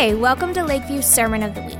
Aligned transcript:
Hey, 0.00 0.14
welcome 0.14 0.54
to 0.54 0.60
Lakeview's 0.60 1.04
Sermon 1.04 1.42
of 1.42 1.54
the 1.54 1.60
Week. 1.60 1.76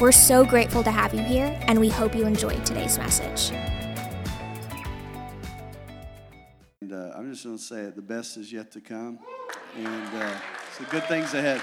We're 0.00 0.10
so 0.10 0.44
grateful 0.44 0.82
to 0.82 0.90
have 0.90 1.14
you 1.14 1.22
here, 1.22 1.56
and 1.68 1.78
we 1.78 1.88
hope 1.88 2.16
you 2.16 2.26
enjoyed 2.26 2.66
today's 2.66 2.98
message. 2.98 3.56
And, 6.80 6.92
uh, 6.92 7.12
I'm 7.14 7.30
just 7.30 7.44
going 7.44 7.56
to 7.56 7.62
say 7.62 7.82
it 7.82 7.94
the 7.94 8.02
best 8.02 8.36
is 8.38 8.52
yet 8.52 8.72
to 8.72 8.80
come. 8.80 9.20
And 9.76 10.14
uh, 10.16 10.36
so 10.76 10.84
good 10.90 11.04
things 11.04 11.32
ahead. 11.32 11.62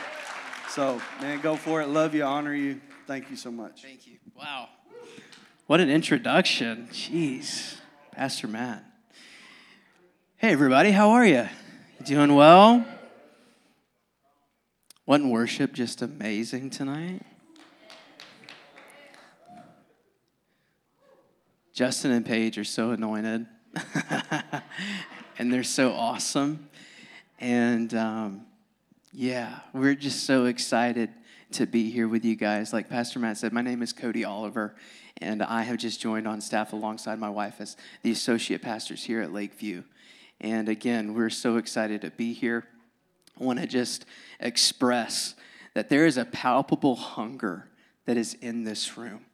So, 0.70 1.01
man, 1.20 1.41
go 1.41 1.57
for 1.57 1.82
it. 1.82 1.89
Love 1.89 2.15
you, 2.15 2.24
honor 2.24 2.55
you. 2.55 2.79
Thank 3.05 3.29
you 3.29 3.36
so 3.36 3.51
much. 3.51 3.82
Thank 3.82 4.07
you. 4.07 4.15
Wow. 4.33 4.69
What 5.65 5.82
an 5.82 5.89
introduction. 5.89 6.87
Jeez. 6.89 7.75
Pastor 8.14 8.47
Matt. 8.47 8.82
Hey, 10.37 10.54
everybody. 10.54 10.92
How 10.92 11.10
are 11.10 11.25
you? 11.25 11.50
Doing 12.05 12.33
well? 12.33 12.86
Wasn't 15.07 15.32
worship 15.32 15.71
just 15.71 16.02
amazing 16.02 16.70
tonight? 16.70 17.21
Justin 21.74 22.11
and 22.11 22.25
Paige 22.25 22.57
are 22.57 22.65
so 22.65 22.92
anointed, 22.92 23.46
and 25.39 25.54
they're 25.54 25.64
so 25.64 25.93
awesome. 25.93 26.68
And 27.39 27.93
um, 27.93 28.48
yeah, 29.14 29.60
we're 29.71 29.96
just 29.96 30.25
so 30.25 30.43
excited 30.43 31.10
to 31.51 31.65
be 31.65 31.89
here 31.89 32.09
with 32.09 32.26
you 32.26 32.36
guys. 32.36 32.73
Like 32.73 32.89
Pastor 32.89 33.20
Matt 33.20 33.38
said, 33.38 33.53
my 33.53 33.62
name 33.62 33.81
is 33.81 33.94
Cody 33.94 34.26
Oliver, 34.26 34.76
and 35.22 35.42
I 35.42 35.62
have 35.62 35.78
just 35.78 36.02
joined 36.02 36.28
on 36.28 36.42
staff 36.42 36.73
alongside 36.73 37.17
my 37.17 37.30
wife 37.30 37.62
as 37.62 37.78
the 38.02 38.12
associate 38.12 38.62
pastors 38.62 39.06
here 39.06 39.22
at 39.22 39.31
Lakeview. 39.31 39.84
And 40.42 40.67
again, 40.67 41.14
we're 41.14 41.30
so 41.30 41.56
excited 41.56 42.02
to 42.02 42.12
be 42.12 42.34
here. 42.34 42.67
I 43.39 43.44
want 43.44 43.59
to 43.59 43.67
just 43.67 44.05
express 44.39 45.36
that 45.73 45.89
there 45.89 46.06
is 46.06 46.17
a 46.17 46.25
palpable 46.25 46.95
hunger 46.95 47.67
that 48.06 48.17
is 48.17 48.34
in 48.36 48.64
this 48.64 48.98
room. 48.98 49.25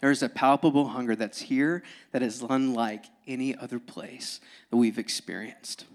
There's 0.00 0.22
a 0.22 0.28
palpable 0.28 0.88
hunger 0.88 1.16
that's 1.16 1.40
here 1.40 1.82
that 2.12 2.22
is 2.22 2.44
unlike 2.48 3.06
any 3.26 3.56
other 3.56 3.78
place 3.78 4.40
that 4.70 4.76
we've 4.76 4.98
experienced. 4.98 5.86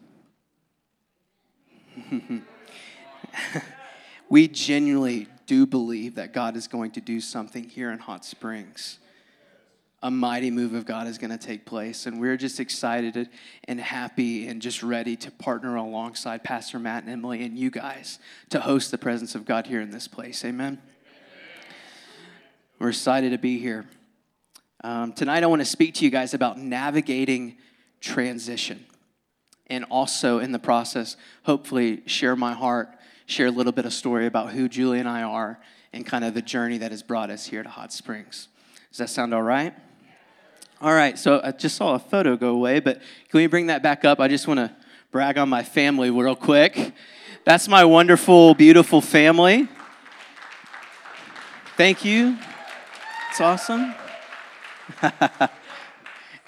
we 4.29 4.47
genuinely 4.47 5.27
do 5.45 5.67
believe 5.67 6.15
that 6.15 6.33
God 6.33 6.55
is 6.55 6.67
going 6.67 6.91
to 6.91 7.01
do 7.01 7.21
something 7.21 7.69
here 7.69 7.91
in 7.91 7.99
Hot 7.99 8.25
Springs 8.25 8.99
a 10.01 10.09
mighty 10.09 10.49
move 10.49 10.73
of 10.73 10.85
God 10.85 11.07
is 11.07 11.17
going 11.17 11.31
to 11.31 11.37
take 11.37 11.65
place. 11.65 12.05
And 12.05 12.21
we're 12.21 12.37
just 12.37 12.59
excited 12.59 13.29
and 13.65 13.79
happy 13.79 14.47
and 14.47 14.61
just 14.61 14.81
ready 14.81 15.15
to 15.17 15.31
partner 15.31 15.75
alongside 15.75 16.43
Pastor 16.43 16.79
Matt 16.79 17.03
and 17.03 17.11
Emily 17.11 17.43
and 17.43 17.57
you 17.57 17.69
guys 17.69 18.19
to 18.49 18.61
host 18.61 18.91
the 18.91 18.97
presence 18.97 19.35
of 19.35 19.45
God 19.45 19.67
here 19.67 19.81
in 19.81 19.91
this 19.91 20.07
place. 20.07 20.45
Amen. 20.45 20.81
We're 22.79 22.89
excited 22.89 23.31
to 23.31 23.37
be 23.37 23.59
here. 23.59 23.89
Um, 24.81 25.11
tonight, 25.11 25.43
I 25.43 25.47
want 25.47 25.61
to 25.61 25.65
speak 25.65 25.95
to 25.95 26.05
you 26.05 26.11
guys 26.11 26.33
about 26.33 26.57
navigating 26.57 27.57
transition 27.99 28.85
and 29.67 29.83
also 29.91 30.39
in 30.39 30.53
the 30.53 30.59
process, 30.59 31.17
hopefully, 31.43 32.03
share 32.05 32.37
my 32.37 32.53
heart, 32.53 32.87
share 33.25 33.47
a 33.47 33.51
little 33.51 33.73
bit 33.73 33.85
of 33.85 33.91
story 33.91 34.25
about 34.25 34.51
who 34.51 34.69
Julie 34.69 34.99
and 34.99 35.09
I 35.09 35.23
are 35.23 35.59
and 35.91 36.05
kind 36.05 36.23
of 36.23 36.33
the 36.33 36.41
journey 36.41 36.77
that 36.77 36.91
has 36.91 37.03
brought 37.03 37.29
us 37.29 37.45
here 37.45 37.61
to 37.61 37.69
Hot 37.69 37.91
Springs. 37.91 38.47
Does 38.91 38.99
that 38.99 39.09
sound 39.09 39.33
all 39.33 39.43
right? 39.43 39.73
All 40.81 40.93
right, 40.93 41.19
so 41.19 41.41
I 41.43 41.51
just 41.51 41.75
saw 41.75 41.95
a 41.95 41.99
photo 41.99 42.37
go 42.37 42.51
away, 42.51 42.79
but 42.79 43.01
can 43.27 43.39
we 43.39 43.47
bring 43.47 43.67
that 43.67 43.83
back 43.83 44.05
up? 44.05 44.21
I 44.21 44.29
just 44.29 44.47
want 44.47 44.61
to 44.61 44.73
brag 45.11 45.37
on 45.37 45.49
my 45.49 45.61
family 45.61 46.09
real 46.09 46.37
quick. 46.37 46.93
That's 47.43 47.67
my 47.67 47.83
wonderful, 47.83 48.53
beautiful 48.53 49.01
family. 49.01 49.67
Thank 51.75 52.05
you. 52.05 52.37
It's 53.29 53.41
awesome. 53.41 53.93
I 55.01 55.49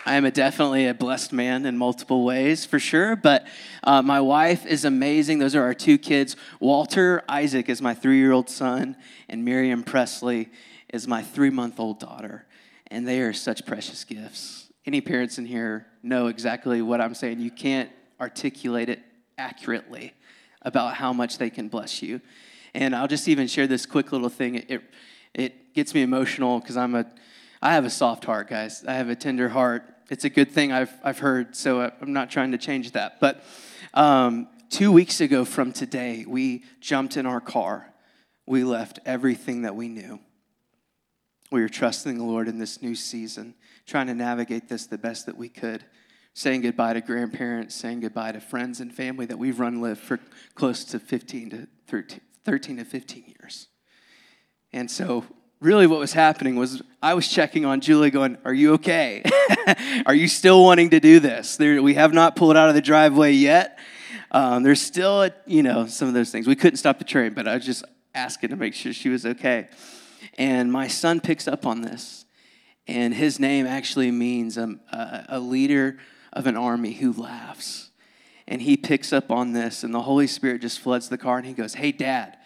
am 0.05 0.23
a 0.23 0.31
definitely 0.31 0.87
a 0.87 0.93
blessed 0.93 1.33
man 1.33 1.65
in 1.65 1.77
multiple 1.77 2.23
ways, 2.23 2.65
for 2.65 2.79
sure. 2.79 3.17
But 3.17 3.45
uh, 3.83 4.01
my 4.01 4.21
wife 4.21 4.65
is 4.65 4.85
amazing. 4.85 5.39
Those 5.39 5.55
are 5.55 5.63
our 5.63 5.73
two 5.73 5.97
kids. 5.97 6.37
Walter 6.61 7.21
Isaac 7.27 7.67
is 7.67 7.81
my 7.81 7.93
three 7.93 8.19
year 8.19 8.31
old 8.31 8.49
son, 8.49 8.95
and 9.27 9.43
Miriam 9.43 9.83
Presley 9.83 10.49
is 10.87 11.05
my 11.05 11.21
three 11.21 11.49
month 11.49 11.81
old 11.81 11.99
daughter 11.99 12.45
and 12.91 13.07
they 13.07 13.21
are 13.21 13.33
such 13.33 13.65
precious 13.65 14.03
gifts. 14.03 14.67
Any 14.85 14.99
parents 15.01 15.37
in 15.37 15.45
here 15.45 15.87
know 16.03 16.27
exactly 16.27 16.81
what 16.81 16.99
I'm 16.99 17.15
saying. 17.15 17.39
You 17.39 17.49
can't 17.49 17.89
articulate 18.19 18.89
it 18.89 18.99
accurately 19.37 20.13
about 20.61 20.95
how 20.95 21.13
much 21.13 21.37
they 21.37 21.49
can 21.49 21.69
bless 21.69 22.03
you. 22.03 22.21
And 22.73 22.95
I'll 22.95 23.07
just 23.07 23.27
even 23.27 23.47
share 23.47 23.65
this 23.65 23.85
quick 23.85 24.11
little 24.11 24.29
thing. 24.29 24.55
It, 24.55 24.69
it, 24.69 24.81
it 25.33 25.73
gets 25.73 25.93
me 25.93 26.01
emotional 26.01 26.59
because 26.59 26.77
I'm 26.77 26.93
a, 26.93 27.05
I 27.61 27.73
have 27.73 27.85
a 27.85 27.89
soft 27.89 28.25
heart, 28.25 28.49
guys. 28.49 28.83
I 28.85 28.93
have 28.93 29.09
a 29.09 29.15
tender 29.15 29.49
heart. 29.49 29.83
It's 30.09 30.25
a 30.25 30.29
good 30.29 30.51
thing 30.51 30.73
I've, 30.73 30.93
I've 31.03 31.19
heard, 31.19 31.55
so 31.55 31.89
I'm 32.01 32.11
not 32.11 32.29
trying 32.29 32.51
to 32.51 32.57
change 32.57 32.91
that. 32.91 33.21
But 33.21 33.43
um, 33.93 34.49
two 34.69 34.91
weeks 34.91 35.21
ago 35.21 35.45
from 35.45 35.71
today, 35.71 36.25
we 36.27 36.65
jumped 36.81 37.15
in 37.15 37.25
our 37.25 37.39
car. 37.39 37.93
We 38.45 38.65
left 38.65 38.99
everything 39.05 39.61
that 39.61 39.75
we 39.75 39.87
knew 39.87 40.19
we 41.51 41.61
were 41.61 41.69
trusting 41.69 42.17
the 42.17 42.23
Lord 42.23 42.47
in 42.47 42.57
this 42.57 42.81
new 42.81 42.95
season, 42.95 43.53
trying 43.85 44.07
to 44.07 44.15
navigate 44.15 44.69
this 44.69 44.87
the 44.87 44.97
best 44.97 45.25
that 45.25 45.37
we 45.37 45.49
could, 45.49 45.83
saying 46.33 46.61
goodbye 46.61 46.93
to 46.93 47.01
grandparents, 47.01 47.75
saying 47.75 47.99
goodbye 47.99 48.31
to 48.31 48.39
friends 48.39 48.79
and 48.79 48.93
family 48.93 49.25
that 49.25 49.37
we've 49.37 49.59
run 49.59 49.81
with 49.81 49.99
for 49.99 50.19
close 50.55 50.85
to 50.85 50.99
15 50.99 51.49
to 51.49 51.67
13, 51.87 52.21
13 52.45 52.77
to 52.77 52.85
15 52.85 53.23
years. 53.27 53.67
And 54.71 54.89
so, 54.89 55.25
really, 55.59 55.87
what 55.87 55.99
was 55.99 56.13
happening 56.13 56.55
was 56.55 56.81
I 57.03 57.13
was 57.13 57.27
checking 57.27 57.65
on 57.65 57.81
Julie, 57.81 58.11
going, 58.11 58.37
Are 58.45 58.53
you 58.53 58.75
okay? 58.75 59.21
Are 60.05 60.15
you 60.15 60.29
still 60.29 60.63
wanting 60.63 60.91
to 60.91 61.01
do 61.01 61.19
this? 61.19 61.57
There, 61.57 61.81
we 61.81 61.95
have 61.95 62.13
not 62.13 62.37
pulled 62.37 62.55
out 62.55 62.69
of 62.69 62.75
the 62.75 62.81
driveway 62.81 63.33
yet. 63.33 63.77
Um, 64.31 64.63
there's 64.63 64.81
still, 64.81 65.29
you 65.45 65.63
know, 65.63 65.87
some 65.87 66.07
of 66.07 66.13
those 66.13 66.31
things. 66.31 66.47
We 66.47 66.55
couldn't 66.55 66.77
stop 66.77 66.97
the 66.97 67.03
train, 67.03 67.33
but 67.33 67.49
I 67.49 67.55
was 67.55 67.65
just 67.65 67.83
asking 68.15 68.51
to 68.51 68.55
make 68.55 68.73
sure 68.73 68.93
she 68.93 69.09
was 69.09 69.25
okay. 69.25 69.67
And 70.37 70.71
my 70.71 70.87
son 70.87 71.19
picks 71.19 71.47
up 71.47 71.65
on 71.65 71.81
this. 71.81 72.25
And 72.87 73.13
his 73.13 73.39
name 73.39 73.65
actually 73.65 74.11
means 74.11 74.57
a, 74.57 75.25
a, 75.29 75.39
leader 75.39 75.97
of 76.33 76.47
an 76.47 76.57
army 76.57 76.93
who 76.93 77.13
laughs. 77.13 77.91
And 78.47 78.61
he 78.61 78.75
picks 78.75 79.13
up 79.13 79.31
on 79.31 79.53
this, 79.53 79.83
and 79.83 79.93
the 79.93 80.01
Holy 80.01 80.27
Spirit 80.27 80.61
just 80.61 80.79
floods 80.79 81.07
the 81.07 81.17
car, 81.17 81.37
and 81.37 81.45
he 81.45 81.53
goes, 81.53 81.75
Hey, 81.75 81.91
Dad. 81.91 82.37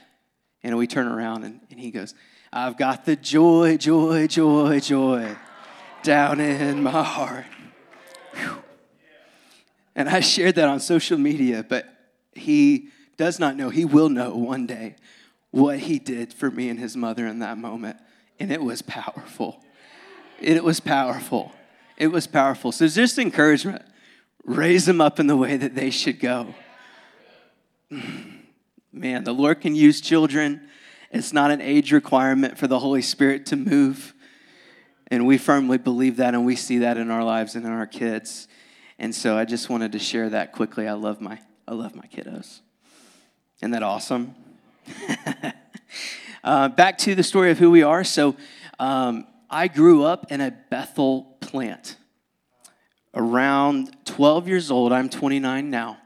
And 0.61 0.77
we 0.77 0.87
turn 0.87 1.07
around, 1.07 1.43
and, 1.43 1.61
and 1.71 1.79
he 1.79 1.89
goes, 1.89 2.13
I've 2.51 2.77
got 2.77 3.05
the 3.05 3.15
joy, 3.15 3.77
joy, 3.77 4.27
joy, 4.27 4.79
joy 4.79 5.35
down 6.03 6.39
in 6.39 6.83
my 6.83 7.03
heart. 7.03 7.45
Whew. 8.33 8.63
And 9.95 10.09
I 10.09 10.19
shared 10.19 10.55
that 10.55 10.67
on 10.67 10.79
social 10.79 11.17
media, 11.17 11.65
but 11.67 11.87
he 12.33 12.89
does 13.17 13.39
not 13.39 13.55
know, 13.55 13.69
he 13.69 13.85
will 13.85 14.09
know 14.09 14.35
one 14.35 14.67
day 14.67 14.95
what 15.55 15.79
he 15.79 15.99
did 15.99 16.33
for 16.33 16.51
me 16.51 16.67
and 16.67 16.77
his 16.77 16.97
mother 16.97 17.25
in 17.25 17.39
that 17.39 17.57
moment. 17.57 17.97
And 18.39 18.51
it 18.51 18.61
was 18.61 18.81
powerful. 18.81 19.63
It 20.41 20.61
was 20.66 20.81
powerful. 20.81 21.53
It 21.97 22.07
was 22.07 22.27
powerful. 22.27 22.73
So, 22.73 22.85
just 22.88 23.17
encouragement 23.17 23.81
raise 24.43 24.85
them 24.85 24.99
up 24.99 25.17
in 25.19 25.27
the 25.27 25.38
way 25.38 25.55
that 25.55 25.73
they 25.73 25.89
should 25.89 26.19
go. 26.19 26.53
Man, 28.91 29.23
the 29.23 29.33
Lord 29.33 29.61
can 29.61 29.75
use 29.75 30.01
children. 30.01 30.67
It's 31.09 31.31
not 31.31 31.51
an 31.51 31.61
age 31.61 31.93
requirement 31.93 32.57
for 32.57 32.67
the 32.67 32.79
Holy 32.79 33.01
Spirit 33.01 33.45
to 33.47 33.55
move. 33.55 34.13
And 35.07 35.25
we 35.25 35.37
firmly 35.37 35.77
believe 35.77 36.17
that, 36.17 36.33
and 36.33 36.45
we 36.45 36.57
see 36.57 36.79
that 36.79 36.97
in 36.97 37.09
our 37.09 37.23
lives 37.23 37.55
and 37.55 37.66
in 37.66 37.72
our 37.72 37.87
kids. 37.87 38.49
And 38.99 39.16
so 39.16 39.37
I 39.37 39.45
just 39.45 39.69
wanted 39.69 39.93
to 39.93 39.99
share 39.99 40.29
that 40.29 40.51
quickly. 40.51 40.87
I 40.87 40.93
love 40.93 41.22
my, 41.22 41.39
I 41.66 41.73
love 41.73 41.95
my 41.95 42.05
kiddos. 42.07 42.59
Isn't 43.59 43.72
that 43.72 43.84
awesome? 43.84 44.35
uh, 46.43 46.70
back 46.70 46.97
to 46.99 47.16
the 47.16 47.23
story 47.23 47.52
of 47.52 47.59
who 47.59 47.72
we 47.72 47.84
are. 47.84 48.03
So, 48.03 48.35
um, 48.79 49.26
I 49.49 49.67
grew 49.67 50.03
up 50.03 50.32
in 50.32 50.41
a 50.41 50.52
Bethel 50.52 51.37
plant. 51.40 51.97
Around 53.14 53.96
12 54.05 54.47
years 54.47 54.72
old, 54.72 54.91
I'm 54.91 55.08
29 55.08 55.70
now. 55.70 55.97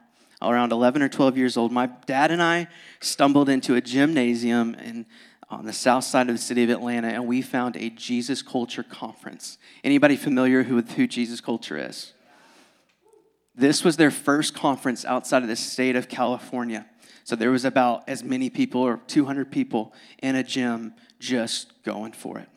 Around 0.41 0.71
11 0.71 1.01
or 1.01 1.09
12 1.09 1.37
years 1.37 1.57
old, 1.57 1.71
my 1.71 1.87
dad 2.05 2.31
and 2.31 2.41
I 2.41 2.67
stumbled 3.01 3.49
into 3.49 3.75
a 3.75 3.81
gymnasium 3.81 4.75
in, 4.75 5.05
on 5.49 5.65
the 5.65 5.73
south 5.73 6.03
side 6.03 6.29
of 6.29 6.35
the 6.35 6.41
city 6.41 6.63
of 6.63 6.69
Atlanta, 6.69 7.07
and 7.07 7.27
we 7.27 7.41
found 7.41 7.75
a 7.75 7.89
Jesus 7.89 8.41
Culture 8.41 8.83
conference. 8.83 9.57
Anybody 9.83 10.15
familiar 10.15 10.63
with 10.63 10.91
who 10.91 11.07
Jesus 11.07 11.41
Culture 11.41 11.77
is? 11.77 12.13
This 13.55 13.83
was 13.83 13.97
their 13.97 14.11
first 14.11 14.53
conference 14.53 15.03
outside 15.03 15.41
of 15.41 15.49
the 15.49 15.55
state 15.55 15.95
of 15.97 16.07
California. 16.07 16.85
So 17.29 17.35
there 17.35 17.51
was 17.51 17.63
about 17.63 18.09
as 18.09 18.23
many 18.23 18.49
people 18.49 18.81
or 18.81 19.01
200 19.05 19.51
people 19.51 19.93
in 20.17 20.35
a 20.35 20.41
gym 20.41 20.95
just 21.19 21.71
going 21.83 22.11
for 22.11 22.39
it. 22.39 22.49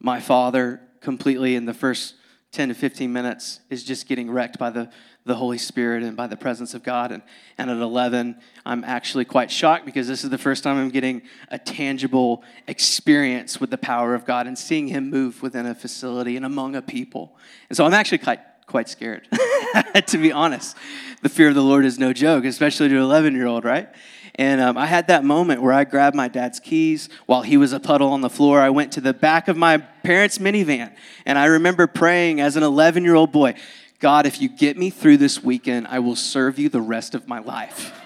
My 0.00 0.18
father, 0.18 0.80
completely 1.00 1.54
in 1.54 1.66
the 1.66 1.72
first 1.72 2.16
10 2.50 2.70
to 2.70 2.74
15 2.74 3.12
minutes, 3.12 3.60
is 3.70 3.84
just 3.84 4.08
getting 4.08 4.28
wrecked 4.28 4.58
by 4.58 4.70
the, 4.70 4.90
the 5.24 5.36
Holy 5.36 5.56
Spirit 5.56 6.02
and 6.02 6.16
by 6.16 6.26
the 6.26 6.36
presence 6.36 6.74
of 6.74 6.82
God. 6.82 7.12
And, 7.12 7.22
and 7.58 7.70
at 7.70 7.76
11, 7.76 8.40
I'm 8.64 8.82
actually 8.82 9.24
quite 9.24 9.52
shocked 9.52 9.86
because 9.86 10.08
this 10.08 10.24
is 10.24 10.30
the 10.30 10.36
first 10.36 10.64
time 10.64 10.78
I'm 10.78 10.90
getting 10.90 11.22
a 11.52 11.58
tangible 11.60 12.42
experience 12.66 13.60
with 13.60 13.70
the 13.70 13.78
power 13.78 14.16
of 14.16 14.24
God 14.24 14.48
and 14.48 14.58
seeing 14.58 14.88
Him 14.88 15.10
move 15.10 15.42
within 15.42 15.64
a 15.64 15.76
facility 15.76 16.36
and 16.36 16.44
among 16.44 16.74
a 16.74 16.82
people. 16.82 17.36
And 17.68 17.76
so 17.76 17.86
I'm 17.86 17.94
actually 17.94 18.18
quite, 18.18 18.40
quite 18.66 18.88
scared, 18.88 19.28
to 20.06 20.18
be 20.18 20.32
honest. 20.32 20.76
The 21.22 21.28
fear 21.28 21.48
of 21.48 21.54
the 21.54 21.62
Lord 21.62 21.84
is 21.84 21.98
no 21.98 22.12
joke, 22.12 22.44
especially 22.44 22.88
to 22.88 22.96
an 22.96 23.02
11 23.02 23.34
year 23.34 23.46
old, 23.46 23.64
right? 23.64 23.88
And 24.34 24.60
um, 24.60 24.76
I 24.76 24.86
had 24.86 25.06
that 25.06 25.24
moment 25.24 25.62
where 25.62 25.72
I 25.72 25.84
grabbed 25.84 26.14
my 26.14 26.28
dad's 26.28 26.60
keys 26.60 27.08
while 27.24 27.42
he 27.42 27.56
was 27.56 27.72
a 27.72 27.80
puddle 27.80 28.12
on 28.12 28.20
the 28.20 28.28
floor. 28.28 28.60
I 28.60 28.68
went 28.70 28.92
to 28.92 29.00
the 29.00 29.14
back 29.14 29.48
of 29.48 29.56
my 29.56 29.78
parents' 29.78 30.38
minivan, 30.38 30.94
and 31.24 31.38
I 31.38 31.46
remember 31.46 31.86
praying 31.86 32.40
as 32.40 32.56
an 32.56 32.62
11 32.62 33.02
year 33.02 33.14
old 33.14 33.32
boy 33.32 33.54
God, 33.98 34.26
if 34.26 34.42
you 34.42 34.48
get 34.50 34.76
me 34.76 34.90
through 34.90 35.16
this 35.16 35.42
weekend, 35.42 35.86
I 35.86 36.00
will 36.00 36.16
serve 36.16 36.58
you 36.58 36.68
the 36.68 36.82
rest 36.82 37.14
of 37.14 37.26
my 37.26 37.38
life. 37.38 37.98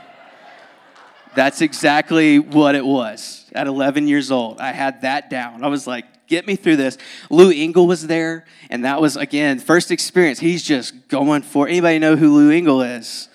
That's 1.35 1.61
exactly 1.61 2.39
what 2.39 2.75
it 2.75 2.85
was 2.85 3.51
at 3.55 3.67
11 3.67 4.07
years 4.07 4.31
old. 4.31 4.61
I 4.61 4.73
had 4.73 5.03
that 5.03 5.31
down. 5.31 5.65
I 5.65 5.69
was 5.69 5.87
like, 5.87 6.05
get 6.31 6.47
me 6.47 6.57
through 6.57 6.77
this. 6.77 6.97
Lou 7.29 7.51
Engle 7.51 7.87
was 7.87 8.07
there, 8.07 8.47
and 8.71 8.85
that 8.87 9.01
was, 9.01 9.17
again, 9.17 9.59
first 9.59 9.91
experience. 9.91 10.39
He's 10.39 10.63
just 10.63 11.09
going 11.09 11.43
for 11.43 11.69
Anybody 11.69 11.99
know 11.99 12.17
who 12.17 12.35
Lou 12.35 12.51
Engle 12.51 12.81
is? 12.81 13.29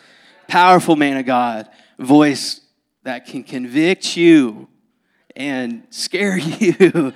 Powerful 0.47 0.95
man 0.95 1.17
of 1.17 1.25
God, 1.25 1.69
voice 1.99 2.61
that 3.03 3.27
can 3.27 3.43
convict 3.43 4.17
you 4.17 4.67
and 5.35 5.83
scare 5.89 6.37
you. 6.39 7.13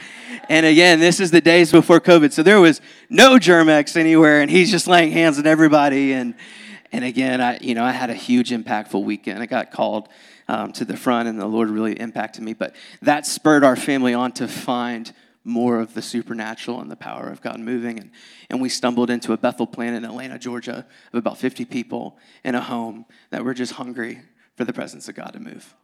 and 0.49 0.65
again, 0.65 0.99
this 0.99 1.19
is 1.19 1.31
the 1.31 1.41
days 1.41 1.71
before 1.71 1.99
COVID. 1.99 2.33
So 2.33 2.43
there 2.43 2.59
was 2.59 2.81
no 3.09 3.39
Germ-X 3.39 3.95
anywhere, 3.95 4.41
and 4.41 4.51
he's 4.51 4.69
just 4.69 4.87
laying 4.87 5.11
hands 5.11 5.39
on 5.39 5.47
everybody. 5.47 6.13
And, 6.13 6.35
and 6.91 7.05
again, 7.05 7.39
I, 7.39 7.57
you 7.59 7.73
know, 7.73 7.83
I 7.83 7.91
had 7.91 8.09
a 8.09 8.15
huge 8.15 8.49
impactful 8.49 9.01
weekend. 9.03 9.41
I 9.41 9.45
got 9.45 9.71
called 9.71 10.09
um, 10.49 10.73
to 10.73 10.83
the 10.83 10.97
front, 10.97 11.29
and 11.29 11.39
the 11.39 11.45
Lord 11.45 11.69
really 11.69 11.93
impacted 11.93 12.43
me. 12.43 12.53
But 12.53 12.75
that 13.01 13.25
spurred 13.25 13.63
our 13.63 13.75
family 13.75 14.13
on 14.13 14.33
to 14.33 14.47
find 14.47 15.13
more 15.49 15.79
of 15.79 15.93
the 15.93 16.01
supernatural 16.01 16.79
and 16.79 16.89
the 16.89 16.95
power 16.95 17.27
of 17.27 17.41
God 17.41 17.59
moving. 17.59 17.99
And, 17.99 18.11
and 18.49 18.61
we 18.61 18.69
stumbled 18.69 19.09
into 19.09 19.33
a 19.33 19.37
Bethel 19.37 19.67
plant 19.67 19.95
in 19.95 20.05
Atlanta, 20.05 20.39
Georgia, 20.39 20.85
of 21.11 21.19
about 21.19 21.37
50 21.37 21.65
people 21.65 22.17
in 22.43 22.55
a 22.55 22.61
home 22.61 23.05
that 23.31 23.43
were 23.43 23.53
just 23.53 23.73
hungry 23.73 24.21
for 24.55 24.63
the 24.63 24.73
presence 24.73 25.09
of 25.09 25.15
God 25.15 25.33
to 25.33 25.39
move. 25.39 25.75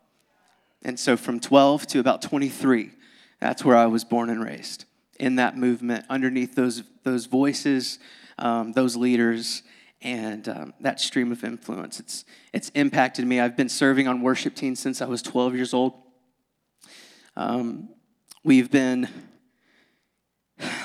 And 0.84 1.00
so 1.00 1.18
from 1.18 1.40
12 1.40 1.88
to 1.88 2.00
about 2.00 2.22
23, 2.22 2.92
that's 3.40 3.66
where 3.66 3.76
I 3.76 3.88
was 3.88 4.04
born 4.04 4.30
and 4.30 4.44
raised 4.44 4.86
in 5.20 5.36
that 5.38 5.58
movement, 5.58 6.06
underneath 6.10 6.56
those, 6.56 6.84
those 7.04 7.26
voices, 7.26 8.00
um, 8.38 8.74
those 8.74 8.96
leaders, 8.96 9.64
and 10.02 10.48
um, 10.50 10.74
that 10.82 11.00
stream 11.00 11.32
of 11.32 11.44
influence. 11.44 12.00
It's, 12.00 12.26
it's 12.54 12.70
impacted 12.76 13.26
me. 13.26 13.40
I've 13.40 13.58
been 13.58 13.70
serving 13.70 14.08
on 14.08 14.22
worship 14.22 14.56
teams 14.56 14.80
since 14.80 15.02
I 15.02 15.06
was 15.06 15.22
12 15.22 15.56
years 15.56 15.74
old. 15.74 15.94
Um, 17.36 17.90
we've 18.44 18.70
been 18.70 19.10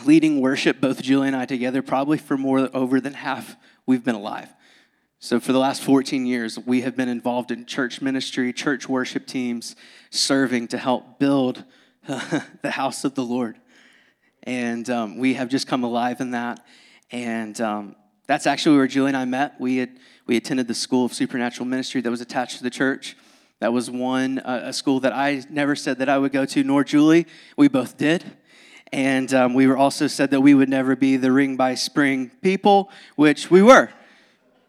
leading 0.05 0.41
worship, 0.41 0.81
both 0.81 1.03
Julie 1.03 1.29
and 1.29 1.37
I 1.37 1.47
together, 1.47 1.83
probably 1.83 2.19
for 2.19 2.37
more 2.37 2.69
over 2.75 3.01
than 3.01 3.15
half 3.15 3.57
we've 3.87 4.05
been 4.05 4.15
alive. 4.15 4.49
So, 5.19 5.39
for 5.39 5.53
the 5.53 5.59
last 5.59 5.83
14 5.83 6.25
years, 6.25 6.59
we 6.59 6.81
have 6.81 6.97
been 6.97 7.09
involved 7.09 7.51
in 7.51 7.67
church 7.67 8.01
ministry, 8.01 8.53
church 8.53 8.89
worship 8.89 9.27
teams, 9.27 9.77
serving 10.09 10.69
to 10.69 10.79
help 10.79 11.19
build 11.19 11.65
the 12.07 12.71
house 12.71 13.05
of 13.05 13.15
the 13.15 13.23
Lord. 13.23 13.57
And 14.45 14.89
um, 14.89 15.19
we 15.19 15.35
have 15.35 15.49
just 15.49 15.67
come 15.67 15.85
alive 15.85 16.21
in 16.21 16.31
that. 16.31 16.65
And 17.13 17.61
um, 17.61 17.97
that's 18.27 18.47
actually 18.47 18.79
where 18.79 18.87
Julie 18.87 19.09
and 19.09 19.17
I 19.17 19.27
met. 19.27 19.61
We 19.61 19.77
had 19.77 19.91
we 20.27 20.37
attended 20.37 20.69
the 20.69 20.75
School 20.75 21.05
of 21.05 21.13
Supernatural 21.13 21.67
Ministry 21.67 22.01
that 22.01 22.11
was 22.11 22.21
attached 22.21 22.59
to 22.59 22.63
the 22.63 22.71
church. 22.71 23.17
That 23.59 23.75
was 23.75 23.91
one 23.91 24.39
uh, 24.39 24.63
a 24.65 24.73
school 24.73 25.01
that 25.01 25.13
I 25.13 25.43
never 25.51 25.77
said 25.77 25.99
that 25.99 26.09
I 26.09 26.17
would 26.17 26.33
go 26.33 26.47
to, 26.47 26.65
nor 26.65 26.83
Julie. 26.83 27.27
We 27.59 27.69
both 27.69 27.99
did. 27.99 28.25
And 28.93 29.33
um, 29.33 29.55
we 29.55 29.67
were 29.67 29.77
also 29.77 30.07
said 30.07 30.31
that 30.33 30.41
we 30.41 30.55
would 30.55 30.69
never 30.69 30.97
be 30.97 31.17
the 31.17 31.31
ring 31.31 31.57
by 31.57 31.75
spring 31.75 32.31
people, 32.43 32.91
which 33.17 33.51
we 33.51 33.63
were. 33.63 33.91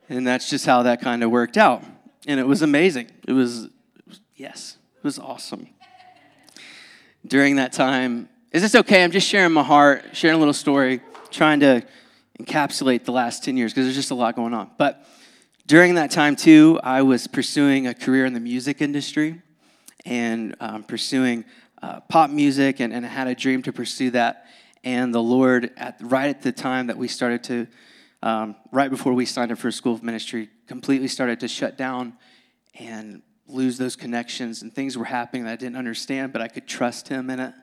And 0.09 0.27
that's 0.27 0.49
just 0.49 0.65
how 0.65 0.83
that 0.83 1.01
kind 1.01 1.23
of 1.23 1.31
worked 1.31 1.57
out. 1.57 1.83
And 2.27 2.39
it 2.39 2.45
was 2.45 2.61
amazing. 2.61 3.09
It 3.27 3.33
was, 3.33 3.69
yes, 4.35 4.77
it 4.97 5.03
was 5.03 5.17
awesome. 5.17 5.67
During 7.25 7.55
that 7.55 7.73
time, 7.73 8.29
is 8.51 8.61
this 8.61 8.75
okay? 8.75 9.03
I'm 9.03 9.11
just 9.11 9.27
sharing 9.27 9.53
my 9.53 9.63
heart, 9.63 10.05
sharing 10.13 10.35
a 10.35 10.39
little 10.39 10.53
story, 10.53 11.01
trying 11.31 11.61
to 11.61 11.83
encapsulate 12.39 13.05
the 13.05 13.11
last 13.11 13.43
10 13.43 13.57
years 13.57 13.71
because 13.71 13.85
there's 13.85 13.95
just 13.95 14.11
a 14.11 14.15
lot 14.15 14.35
going 14.35 14.53
on. 14.53 14.69
But 14.77 15.05
during 15.67 15.95
that 15.95 16.11
time, 16.11 16.35
too, 16.35 16.79
I 16.83 17.01
was 17.01 17.27
pursuing 17.27 17.87
a 17.87 17.93
career 17.93 18.25
in 18.25 18.33
the 18.33 18.39
music 18.39 18.81
industry 18.81 19.41
and 20.05 20.55
um, 20.59 20.83
pursuing 20.83 21.45
uh, 21.81 21.99
pop 22.01 22.29
music 22.29 22.79
and, 22.79 22.93
and 22.93 23.05
had 23.05 23.27
a 23.27 23.35
dream 23.35 23.61
to 23.63 23.73
pursue 23.73 24.11
that. 24.11 24.45
And 24.83 25.13
the 25.13 25.21
Lord, 25.21 25.71
at, 25.77 25.97
right 26.01 26.29
at 26.29 26.41
the 26.41 26.51
time 26.51 26.87
that 26.87 26.97
we 26.97 27.07
started 27.07 27.43
to 27.45 27.67
um, 28.23 28.55
right 28.71 28.89
before 28.89 29.13
we 29.13 29.25
signed 29.25 29.51
up 29.51 29.57
for 29.57 29.71
school 29.71 29.93
of 29.93 30.03
ministry, 30.03 30.49
completely 30.67 31.07
started 31.07 31.39
to 31.39 31.47
shut 31.47 31.77
down 31.77 32.13
and 32.75 33.21
lose 33.47 33.77
those 33.77 33.95
connections. 33.95 34.61
And 34.61 34.73
things 34.73 34.97
were 34.97 35.05
happening 35.05 35.43
that 35.45 35.53
I 35.53 35.55
didn't 35.55 35.77
understand, 35.77 36.31
but 36.31 36.41
I 36.41 36.47
could 36.47 36.67
trust 36.67 37.07
Him 37.07 37.29
in 37.29 37.39
it. 37.39 37.53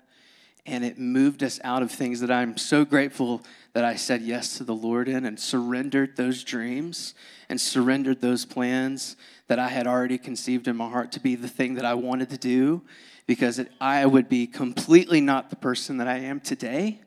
And 0.66 0.84
it 0.84 0.98
moved 0.98 1.42
us 1.42 1.60
out 1.64 1.82
of 1.82 1.90
things 1.90 2.20
that 2.20 2.30
I'm 2.30 2.58
so 2.58 2.84
grateful 2.84 3.42
that 3.72 3.84
I 3.84 3.94
said 3.94 4.20
yes 4.20 4.58
to 4.58 4.64
the 4.64 4.74
Lord 4.74 5.08
in 5.08 5.24
and 5.24 5.38
surrendered 5.40 6.16
those 6.16 6.44
dreams 6.44 7.14
and 7.48 7.58
surrendered 7.60 8.20
those 8.20 8.44
plans 8.44 9.16
that 9.46 9.58
I 9.58 9.68
had 9.68 9.86
already 9.86 10.18
conceived 10.18 10.68
in 10.68 10.76
my 10.76 10.88
heart 10.90 11.12
to 11.12 11.20
be 11.20 11.36
the 11.36 11.48
thing 11.48 11.74
that 11.74 11.86
I 11.86 11.94
wanted 11.94 12.28
to 12.30 12.36
do 12.36 12.82
because 13.28 13.58
it, 13.58 13.70
I 13.78 14.06
would 14.06 14.28
be 14.28 14.46
completely 14.46 15.20
not 15.20 15.50
the 15.50 15.56
person 15.56 15.98
that 15.98 16.08
I 16.08 16.16
am 16.16 16.40
today 16.40 16.98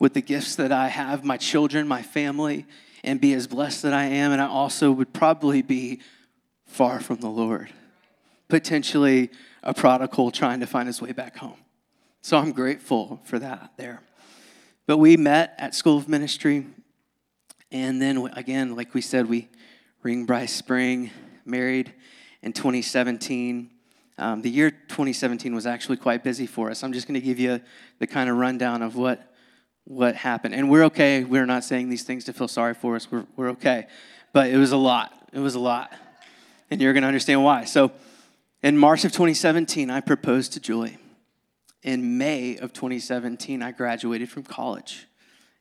with 0.00 0.12
the 0.12 0.20
gifts 0.20 0.56
that 0.56 0.72
I 0.72 0.88
have, 0.88 1.24
my 1.24 1.36
children, 1.36 1.86
my 1.86 2.02
family, 2.02 2.66
and 3.04 3.20
be 3.20 3.32
as 3.32 3.46
blessed 3.46 3.82
that 3.82 3.94
I 3.94 4.06
am, 4.06 4.32
and 4.32 4.42
I 4.42 4.48
also 4.48 4.90
would 4.90 5.12
probably 5.12 5.62
be 5.62 6.00
far 6.66 6.98
from 6.98 7.18
the 7.18 7.28
Lord, 7.28 7.70
potentially 8.48 9.30
a 9.62 9.72
prodigal 9.72 10.32
trying 10.32 10.58
to 10.60 10.66
find 10.66 10.88
his 10.88 11.00
way 11.00 11.12
back 11.12 11.36
home. 11.36 11.58
So 12.22 12.36
I'm 12.36 12.50
grateful 12.50 13.20
for 13.24 13.38
that 13.38 13.70
there. 13.76 14.02
But 14.86 14.98
we 14.98 15.16
met 15.16 15.54
at 15.58 15.76
School 15.76 15.96
of 15.96 16.08
Ministry, 16.08 16.66
and 17.70 18.02
then 18.02 18.18
again, 18.32 18.74
like 18.74 18.94
we 18.94 19.00
said, 19.00 19.28
we 19.28 19.48
ring 20.02 20.26
Bryce 20.26 20.52
Spring, 20.52 21.12
married 21.44 21.92
in 22.42 22.52
2017. 22.52 23.70
Um, 24.18 24.42
the 24.42 24.50
year 24.50 24.70
2017 24.70 25.54
was 25.54 25.66
actually 25.66 25.96
quite 25.96 26.24
busy 26.24 26.46
for 26.46 26.70
us. 26.70 26.82
I'm 26.82 26.92
just 26.92 27.06
going 27.06 27.18
to 27.18 27.24
give 27.24 27.38
you 27.38 27.60
the 28.00 28.06
kind 28.06 28.28
of 28.28 28.36
rundown 28.36 28.82
of 28.82 28.96
what 28.96 29.32
what 29.88 30.14
happened. 30.14 30.54
And 30.54 30.68
we're 30.68 30.84
okay. 30.84 31.24
We're 31.24 31.46
not 31.46 31.64
saying 31.64 31.88
these 31.88 32.02
things 32.02 32.24
to 32.24 32.34
feel 32.34 32.46
sorry 32.46 32.74
for 32.74 32.94
us. 32.94 33.10
We're, 33.10 33.24
we're 33.36 33.50
okay. 33.50 33.86
But 34.34 34.50
it 34.50 34.58
was 34.58 34.72
a 34.72 34.76
lot. 34.76 35.14
It 35.32 35.38
was 35.38 35.54
a 35.54 35.58
lot. 35.58 35.92
And 36.70 36.78
you're 36.78 36.92
going 36.92 37.02
to 37.02 37.08
understand 37.08 37.42
why. 37.42 37.64
So 37.64 37.92
in 38.62 38.76
March 38.76 39.06
of 39.06 39.12
2017, 39.12 39.88
I 39.88 40.00
proposed 40.00 40.52
to 40.52 40.60
Julie. 40.60 40.98
In 41.82 42.18
May 42.18 42.58
of 42.58 42.74
2017, 42.74 43.62
I 43.62 43.72
graduated 43.72 44.28
from 44.28 44.42
college. 44.42 45.06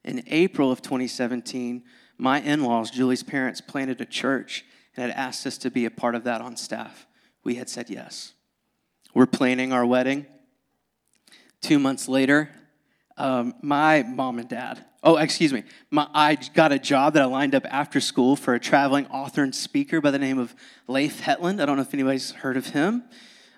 In 0.04 0.24
April 0.28 0.74
of 0.74 0.82
2017, 0.82 1.84
my 2.18 2.42
in 2.42 2.64
laws, 2.64 2.92
Julie's 2.92 3.24
parents, 3.24 3.62
planted 3.62 4.02
a 4.02 4.06
church 4.06 4.66
and 4.96 5.10
had 5.10 5.18
asked 5.18 5.48
us 5.48 5.58
to 5.60 5.72
be 5.72 5.86
a 5.86 5.92
part 5.92 6.16
of 6.16 6.26
that 6.26 6.42
on 6.42 6.58
staff. 6.58 7.08
We 7.46 7.56
had 7.56 7.70
said 7.70 7.90
yes. 7.90 8.34
We're 9.17 9.25
planning 9.25 9.74
our 9.74 9.83
wedding. 9.83 10.27
Two 11.59 11.79
months 11.79 12.07
later, 12.07 12.51
um, 13.17 13.55
my 13.63 14.03
mom 14.03 14.38
and 14.38 14.47
dad. 14.47 14.86
Oh, 15.01 15.17
excuse 15.17 15.51
me. 15.51 15.63
My, 15.89 16.07
I 16.13 16.36
got 16.36 16.71
a 16.71 16.77
job 16.77 17.13
that 17.13 17.24
I 17.24 17.25
lined 17.25 17.55
up 17.55 17.65
after 17.67 18.00
school 18.00 18.36
for 18.36 18.53
a 18.53 18.59
traveling 18.59 19.07
author 19.07 19.41
and 19.41 19.55
speaker 19.55 20.01
by 20.01 20.12
the 20.12 20.19
name 20.19 20.38
of 20.38 20.53
Leif 20.88 21.21
Hetland. 21.21 21.59
I 21.59 21.65
don't 21.65 21.77
know 21.77 21.81
if 21.81 21.95
anybody's 21.95 22.29
heard 22.29 22.57
of 22.57 22.67
him, 22.67 23.05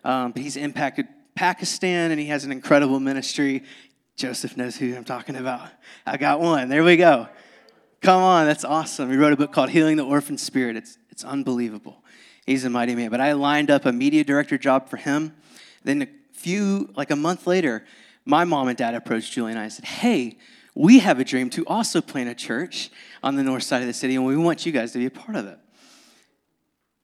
um, 0.06 0.32
but 0.32 0.42
he's 0.42 0.56
impacted 0.56 1.10
Pakistan 1.36 2.12
and 2.12 2.22
he 2.22 2.28
has 2.28 2.46
an 2.46 2.54
incredible 2.54 3.02
ministry. 3.02 3.64
Joseph 4.16 4.56
knows 4.56 4.78
who 4.78 4.96
I'm 4.96 5.04
talking 5.04 5.36
about. 5.36 5.68
I 6.06 6.16
got 6.16 6.40
one. 6.40 6.70
There 6.70 6.86
we 6.86 6.96
go. 6.96 7.28
Come 8.00 8.24
on, 8.24 8.46
that's 8.46 8.64
awesome. 8.64 9.12
He 9.12 9.18
wrote 9.18 9.34
a 9.34 9.36
book 9.36 9.52
called 9.52 9.72
Healing 9.72 9.98
the 9.98 10.06
Orphan 10.06 10.38
Spirit. 10.38 10.78
It's, 10.78 10.98
it's 11.10 11.26
unbelievable. 11.26 12.02
He's 12.46 12.66
a 12.66 12.70
mighty 12.70 12.96
man. 12.96 13.10
But 13.10 13.22
I 13.22 13.34
lined 13.34 13.70
up 13.70 13.86
a 13.86 13.92
media 13.92 14.24
director 14.24 14.58
job 14.58 14.90
for 14.90 14.98
him. 14.98 15.36
Then 15.84 16.02
a 16.02 16.08
few, 16.34 16.90
like 16.96 17.12
a 17.12 17.16
month 17.16 17.48
later, 17.48 17.86
my 18.26 18.44
mom 18.44 18.68
and 18.68 18.78
dad 18.78 18.96
approached 18.96 19.34
Julie 19.34 19.52
and 19.52 19.60
I 19.60 19.64
and 19.64 19.74
said, 19.74 19.86
Hey, 19.86 20.38
we 20.76 21.00
have 21.00 21.20
a 21.20 21.24
dream 21.24 21.50
to 21.52 21.66
also 21.66 22.00
plant 22.00 22.30
a 22.30 22.36
church 22.36 22.90
on 23.22 23.36
the 23.36 23.44
north 23.44 23.64
side 23.64 23.82
of 23.82 23.88
the 23.88 23.94
city, 23.94 24.16
and 24.16 24.26
we 24.26 24.38
want 24.38 24.66
you 24.66 24.72
guys 24.72 24.92
to 24.94 25.00
be 25.00 25.06
a 25.06 25.12
part 25.12 25.36
of 25.36 25.46
it. 25.46 25.60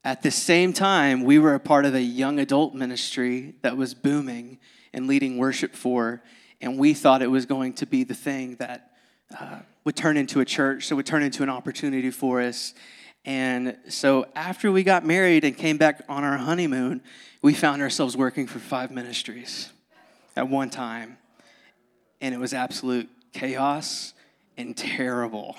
At 0.04 0.22
the 0.22 0.30
same 0.30 0.72
time, 0.72 1.24
we 1.24 1.38
were 1.38 1.54
a 1.54 1.60
part 1.60 1.84
of 1.84 1.94
a 1.94 2.00
young 2.00 2.38
adult 2.38 2.74
ministry 2.74 3.54
that 3.62 3.76
was 3.76 3.92
booming 3.92 4.58
and 4.92 5.08
leading 5.08 5.36
worship 5.36 5.74
for, 5.74 6.22
and 6.60 6.78
we 6.78 6.94
thought 6.94 7.22
it 7.22 7.30
was 7.30 7.44
going 7.44 7.72
to 7.74 7.86
be 7.86 8.04
the 8.04 8.14
thing 8.14 8.54
that 8.56 8.92
uh, 9.38 9.58
would 9.84 9.96
turn 9.96 10.16
into 10.16 10.40
a 10.40 10.44
church, 10.44 10.88
that 10.88 10.96
would 10.96 11.06
turn 11.06 11.22
into 11.22 11.42
an 11.42 11.50
opportunity 11.50 12.10
for 12.10 12.40
us. 12.40 12.72
And 13.26 13.76
so 13.88 14.28
after 14.36 14.70
we 14.70 14.84
got 14.84 15.04
married 15.04 15.44
and 15.44 15.56
came 15.56 15.76
back 15.76 16.02
on 16.08 16.22
our 16.22 16.36
honeymoon, 16.36 17.02
we 17.42 17.54
found 17.54 17.82
ourselves 17.82 18.16
working 18.16 18.46
for 18.46 18.60
five 18.60 18.92
ministries 18.92 19.70
at 20.36 20.48
one 20.48 20.70
time. 20.70 21.18
And 22.20 22.32
it 22.32 22.38
was 22.38 22.54
absolute 22.54 23.08
chaos 23.32 24.14
and 24.56 24.76
terrible. 24.76 25.56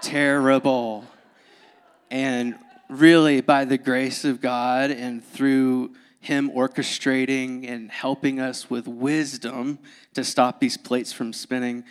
terrible. 0.00 1.04
And 2.10 2.56
really, 2.88 3.42
by 3.42 3.66
the 3.66 3.78
grace 3.78 4.24
of 4.24 4.40
God 4.40 4.90
and 4.90 5.22
through 5.22 5.94
Him 6.20 6.50
orchestrating 6.50 7.68
and 7.68 7.90
helping 7.90 8.40
us 8.40 8.70
with 8.70 8.88
wisdom 8.88 9.78
to 10.14 10.24
stop 10.24 10.60
these 10.60 10.78
plates 10.78 11.12
from 11.12 11.32
spinning, 11.34 11.84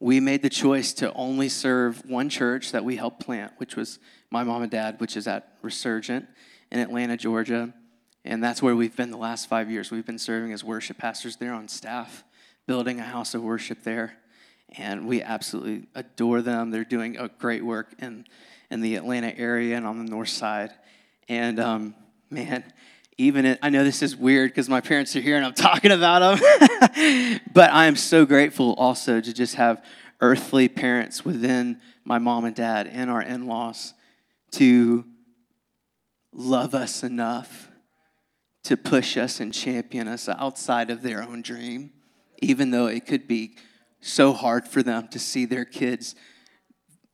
we 0.00 0.20
made 0.20 0.42
the 0.42 0.48
choice 0.48 0.92
to 0.94 1.12
only 1.14 1.48
serve 1.48 2.04
one 2.08 2.28
church 2.28 2.72
that 2.72 2.84
we 2.84 2.96
helped 2.96 3.20
plant, 3.20 3.52
which 3.56 3.74
was 3.74 3.98
my 4.30 4.44
mom 4.44 4.62
and 4.62 4.70
dad, 4.70 5.00
which 5.00 5.16
is 5.16 5.26
at 5.26 5.56
Resurgent 5.62 6.26
in 6.70 6.78
Atlanta, 6.78 7.16
Georgia. 7.16 7.72
And 8.24 8.42
that's 8.42 8.62
where 8.62 8.76
we've 8.76 8.94
been 8.94 9.10
the 9.10 9.16
last 9.16 9.48
five 9.48 9.70
years. 9.70 9.90
We've 9.90 10.06
been 10.06 10.18
serving 10.18 10.52
as 10.52 10.62
worship 10.62 10.98
pastors 10.98 11.36
there 11.36 11.52
on 11.52 11.66
staff, 11.66 12.24
building 12.66 13.00
a 13.00 13.04
house 13.04 13.34
of 13.34 13.42
worship 13.42 13.82
there. 13.82 14.18
And 14.76 15.08
we 15.08 15.22
absolutely 15.22 15.86
adore 15.94 16.42
them. 16.42 16.70
They're 16.70 16.84
doing 16.84 17.16
a 17.16 17.28
great 17.28 17.64
work 17.64 17.94
in, 17.98 18.26
in 18.70 18.82
the 18.82 18.96
Atlanta 18.96 19.36
area 19.36 19.76
and 19.76 19.86
on 19.86 20.04
the 20.04 20.10
north 20.10 20.28
side. 20.28 20.72
And 21.28 21.58
um, 21.58 21.94
man, 22.30 22.64
even 23.18 23.58
I 23.60 23.68
know 23.68 23.82
this 23.82 24.00
is 24.02 24.16
weird 24.16 24.52
because 24.52 24.68
my 24.68 24.80
parents 24.80 25.14
are 25.16 25.20
here 25.20 25.36
and 25.36 25.44
I'm 25.44 25.52
talking 25.52 25.90
about 25.90 26.38
them, 26.38 27.40
but 27.52 27.72
I 27.72 27.86
am 27.86 27.96
so 27.96 28.24
grateful 28.24 28.74
also 28.74 29.20
to 29.20 29.34
just 29.34 29.56
have 29.56 29.84
earthly 30.20 30.68
parents 30.68 31.24
within 31.24 31.80
my 32.04 32.18
mom 32.18 32.44
and 32.44 32.54
dad 32.54 32.86
and 32.86 33.10
our 33.10 33.20
in 33.20 33.46
laws 33.46 33.92
to 34.52 35.04
love 36.32 36.74
us 36.74 37.02
enough 37.02 37.68
to 38.64 38.76
push 38.76 39.16
us 39.16 39.40
and 39.40 39.52
champion 39.52 40.06
us 40.06 40.28
outside 40.28 40.90
of 40.90 41.02
their 41.02 41.22
own 41.22 41.42
dream, 41.42 41.90
even 42.40 42.70
though 42.70 42.86
it 42.86 43.06
could 43.06 43.26
be 43.26 43.56
so 44.00 44.32
hard 44.32 44.68
for 44.68 44.82
them 44.82 45.08
to 45.08 45.18
see 45.18 45.44
their 45.44 45.64
kids 45.64 46.14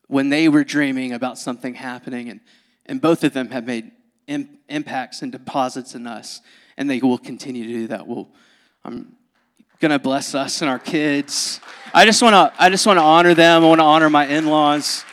when 0.08 0.28
they 0.28 0.48
were 0.48 0.64
dreaming 0.64 1.12
about 1.12 1.38
something 1.38 1.74
happening. 1.74 2.28
And, 2.28 2.40
and 2.84 3.00
both 3.00 3.24
of 3.24 3.32
them 3.32 3.50
have 3.50 3.66
made 3.66 3.92
Im- 4.26 4.58
impacts 4.68 5.22
and 5.22 5.30
deposits 5.30 5.94
in 5.94 6.06
us, 6.06 6.40
and 6.76 6.88
they 6.88 6.98
will 7.00 7.18
continue 7.18 7.64
to 7.64 7.72
do 7.72 7.86
that. 7.88 8.06
We'll, 8.06 8.28
I'm 8.84 9.16
to 9.90 9.98
bless 9.98 10.34
us 10.34 10.62
and 10.62 10.70
our 10.70 10.78
kids. 10.78 11.60
I 11.92 12.04
just 12.04 12.22
want 12.22 12.34
to 12.34 12.62
I 12.62 12.70
just 12.70 12.86
want 12.86 12.98
to 12.98 13.02
honor 13.02 13.34
them. 13.34 13.64
I 13.64 13.66
want 13.66 13.80
to 13.80 13.84
honor 13.84 14.10
my 14.10 14.26
in-laws. 14.26 15.04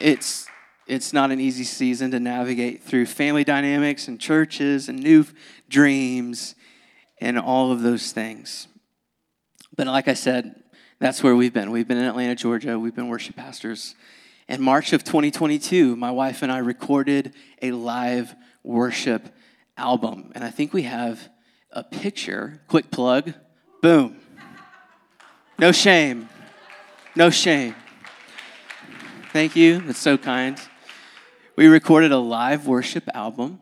It's 0.00 0.48
it's 0.86 1.12
not 1.12 1.30
an 1.30 1.40
easy 1.40 1.64
season 1.64 2.10
to 2.12 2.20
navigate 2.20 2.82
through 2.82 3.06
family 3.06 3.44
dynamics 3.44 4.08
and 4.08 4.20
churches 4.20 4.88
and 4.88 5.02
new 5.02 5.24
dreams 5.68 6.54
and 7.20 7.38
all 7.38 7.72
of 7.72 7.82
those 7.82 8.12
things. 8.12 8.68
But 9.76 9.86
like 9.86 10.08
I 10.08 10.14
said, 10.14 10.62
that's 10.98 11.22
where 11.22 11.34
we've 11.34 11.52
been. 11.52 11.70
We've 11.70 11.88
been 11.88 11.98
in 11.98 12.04
Atlanta, 12.04 12.34
Georgia. 12.34 12.78
We've 12.78 12.94
been 12.94 13.08
worship 13.08 13.36
pastors 13.36 13.94
in 14.48 14.62
March 14.62 14.92
of 14.92 15.02
2022, 15.02 15.96
my 15.96 16.10
wife 16.10 16.42
and 16.42 16.52
I 16.52 16.58
recorded 16.58 17.34
a 17.60 17.72
live 17.72 18.34
worship 18.62 19.28
album. 19.76 20.32
And 20.34 20.44
I 20.44 20.50
think 20.50 20.72
we 20.72 20.82
have 20.82 21.28
a 21.72 21.82
picture. 21.82 22.60
Quick 22.68 22.90
plug. 22.90 23.34
Boom. 23.82 24.18
No 25.58 25.72
shame. 25.72 26.28
No 27.16 27.30
shame. 27.30 27.74
Thank 29.32 29.56
you. 29.56 29.80
That's 29.80 29.98
so 29.98 30.16
kind. 30.16 30.60
We 31.56 31.66
recorded 31.66 32.12
a 32.12 32.18
live 32.18 32.66
worship 32.66 33.04
album, 33.14 33.60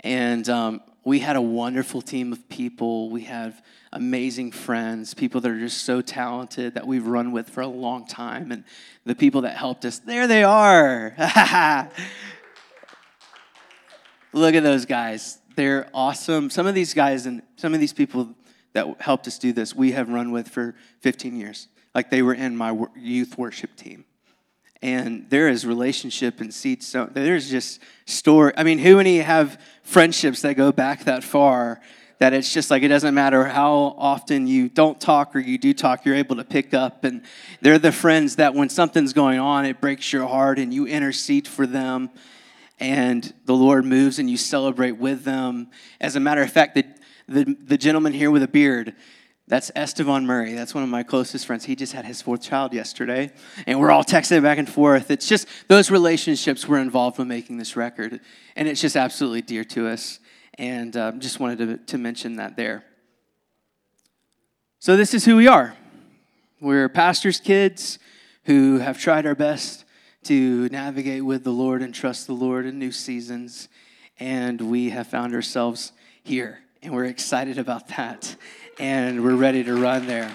and 0.00 0.46
um, 0.48 0.82
we 1.04 1.18
had 1.18 1.36
a 1.36 1.42
wonderful 1.42 2.00
team 2.00 2.32
of 2.32 2.48
people. 2.48 3.10
We 3.10 3.22
have 3.24 3.62
amazing 3.92 4.52
friends, 4.52 5.14
people 5.14 5.40
that 5.42 5.50
are 5.50 5.58
just 5.58 5.84
so 5.84 6.00
talented 6.00 6.74
that 6.74 6.86
we've 6.86 7.06
run 7.06 7.32
with 7.32 7.50
for 7.50 7.60
a 7.60 7.66
long 7.66 8.06
time, 8.06 8.50
and 8.50 8.64
the 9.04 9.14
people 9.14 9.42
that 9.42 9.56
helped 9.56 9.84
us, 9.84 9.98
there 9.98 10.26
they 10.26 10.42
are. 10.42 11.14
Look 14.32 14.54
at 14.54 14.62
those 14.62 14.86
guys. 14.86 15.38
They're 15.54 15.88
awesome. 15.94 16.50
Some 16.50 16.66
of 16.66 16.74
these 16.74 16.94
guys 16.94 17.26
and 17.26 17.42
some 17.56 17.74
of 17.74 17.80
these 17.80 17.92
people 17.92 18.34
that 18.72 19.00
helped 19.00 19.28
us 19.28 19.38
do 19.38 19.52
this, 19.52 19.74
we 19.74 19.92
have 19.92 20.08
run 20.08 20.32
with 20.32 20.48
for 20.48 20.74
15 21.00 21.36
years. 21.36 21.68
Like 21.94 22.10
they 22.10 22.22
were 22.22 22.34
in 22.34 22.56
my 22.56 22.76
youth 22.96 23.38
worship 23.38 23.76
team. 23.76 24.04
And 24.84 25.24
there 25.30 25.48
is 25.48 25.64
relationship 25.64 26.42
and 26.42 26.52
seeds. 26.52 26.86
So 26.86 27.08
there's 27.10 27.48
just 27.48 27.80
story. 28.04 28.52
I 28.54 28.64
mean, 28.64 28.78
who 28.78 28.96
many 28.98 29.16
have 29.16 29.58
friendships 29.82 30.42
that 30.42 30.58
go 30.58 30.72
back 30.72 31.04
that 31.04 31.24
far 31.24 31.80
that 32.18 32.34
it's 32.34 32.52
just 32.52 32.70
like 32.70 32.82
it 32.82 32.88
doesn't 32.88 33.14
matter 33.14 33.46
how 33.46 33.94
often 33.96 34.46
you 34.46 34.68
don't 34.68 35.00
talk 35.00 35.34
or 35.34 35.38
you 35.38 35.56
do 35.56 35.72
talk, 35.72 36.04
you're 36.04 36.14
able 36.14 36.36
to 36.36 36.44
pick 36.44 36.74
up. 36.74 37.02
And 37.04 37.22
they're 37.62 37.78
the 37.78 37.92
friends 37.92 38.36
that 38.36 38.52
when 38.54 38.68
something's 38.68 39.14
going 39.14 39.38
on, 39.38 39.64
it 39.64 39.80
breaks 39.80 40.12
your 40.12 40.26
heart 40.26 40.58
and 40.58 40.72
you 40.72 40.86
intercede 40.86 41.48
for 41.48 41.66
them. 41.66 42.10
And 42.78 43.32
the 43.46 43.54
Lord 43.54 43.86
moves 43.86 44.18
and 44.18 44.28
you 44.28 44.36
celebrate 44.36 44.98
with 44.98 45.24
them. 45.24 45.70
As 45.98 46.14
a 46.14 46.20
matter 46.20 46.42
of 46.42 46.52
fact, 46.52 46.74
the, 46.74 46.84
the, 47.26 47.56
the 47.58 47.78
gentleman 47.78 48.12
here 48.12 48.30
with 48.30 48.42
a 48.42 48.48
beard, 48.48 48.94
that's 49.46 49.70
Estevan 49.76 50.26
Murray. 50.26 50.54
That's 50.54 50.74
one 50.74 50.82
of 50.82 50.88
my 50.88 51.02
closest 51.02 51.46
friends. 51.46 51.64
He 51.64 51.76
just 51.76 51.92
had 51.92 52.06
his 52.06 52.22
fourth 52.22 52.40
child 52.40 52.72
yesterday, 52.72 53.30
and 53.66 53.78
we're 53.78 53.90
all 53.90 54.04
texting 54.04 54.42
back 54.42 54.56
and 54.56 54.68
forth. 54.68 55.10
It's 55.10 55.28
just 55.28 55.46
those 55.68 55.90
relationships 55.90 56.66
were 56.66 56.78
involved 56.78 57.18
with 57.18 57.28
making 57.28 57.58
this 57.58 57.76
record, 57.76 58.20
and 58.56 58.68
it's 58.68 58.80
just 58.80 58.96
absolutely 58.96 59.42
dear 59.42 59.64
to 59.64 59.88
us 59.88 60.18
and 60.56 60.96
uh, 60.96 61.12
just 61.12 61.40
wanted 61.40 61.58
to, 61.58 61.76
to 61.92 61.98
mention 61.98 62.36
that 62.36 62.56
there. 62.56 62.84
So, 64.78 64.96
this 64.96 65.12
is 65.12 65.24
who 65.24 65.36
we 65.36 65.46
are. 65.46 65.76
We're 66.60 66.88
pastors' 66.88 67.40
kids 67.40 67.98
who 68.44 68.78
have 68.78 68.98
tried 68.98 69.26
our 69.26 69.34
best 69.34 69.84
to 70.24 70.68
navigate 70.70 71.24
with 71.24 71.44
the 71.44 71.50
Lord 71.50 71.82
and 71.82 71.94
trust 71.94 72.26
the 72.26 72.32
Lord 72.34 72.64
in 72.64 72.78
new 72.78 72.92
seasons, 72.92 73.68
and 74.18 74.60
we 74.60 74.90
have 74.90 75.06
found 75.06 75.34
ourselves 75.34 75.92
here, 76.22 76.60
and 76.82 76.94
we're 76.94 77.04
excited 77.04 77.58
about 77.58 77.88
that, 77.88 78.36
and 78.78 79.22
we're 79.22 79.36
ready 79.36 79.62
to 79.64 79.74
run 79.74 80.06
there. 80.06 80.34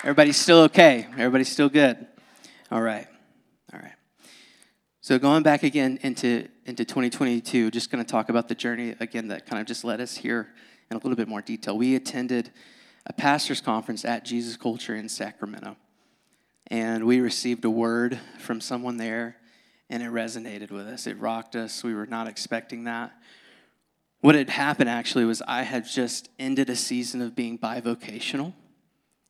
Everybody's 0.00 0.36
still 0.36 0.60
okay? 0.62 1.06
Everybody's 1.12 1.50
still 1.50 1.68
good? 1.68 2.06
All 2.70 2.82
right. 2.82 3.06
All 3.72 3.80
right. 3.80 3.94
So 5.00 5.18
going 5.18 5.42
back 5.42 5.62
again 5.62 5.98
into, 6.02 6.48
into 6.64 6.84
2022, 6.84 7.70
just 7.70 7.90
going 7.90 8.04
to 8.04 8.10
talk 8.10 8.28
about 8.28 8.48
the 8.48 8.54
journey 8.54 8.94
again 9.00 9.28
that 9.28 9.46
kind 9.46 9.60
of 9.60 9.66
just 9.66 9.84
led 9.84 10.00
us 10.00 10.16
here 10.16 10.48
in 10.90 10.96
a 10.96 11.00
little 11.00 11.16
bit 11.16 11.28
more 11.28 11.42
detail. 11.42 11.76
We 11.76 11.94
attended 11.96 12.50
a 13.06 13.12
pastor's 13.12 13.60
conference 13.60 14.04
at 14.04 14.24
Jesus 14.24 14.56
Culture 14.56 14.94
in 14.94 15.08
Sacramento. 15.08 15.76
And 16.68 17.04
we 17.04 17.20
received 17.20 17.64
a 17.64 17.70
word 17.70 18.18
from 18.38 18.60
someone 18.60 18.96
there, 18.96 19.36
and 19.88 20.02
it 20.02 20.10
resonated 20.10 20.72
with 20.72 20.88
us. 20.88 21.06
It 21.06 21.18
rocked 21.18 21.54
us. 21.54 21.84
We 21.84 21.94
were 21.94 22.06
not 22.06 22.26
expecting 22.26 22.84
that. 22.84 23.12
What 24.26 24.34
had 24.34 24.50
happened 24.50 24.90
actually 24.90 25.24
was 25.24 25.40
I 25.46 25.62
had 25.62 25.86
just 25.86 26.30
ended 26.36 26.68
a 26.68 26.74
season 26.74 27.22
of 27.22 27.36
being 27.36 27.60
bivocational 27.60 28.54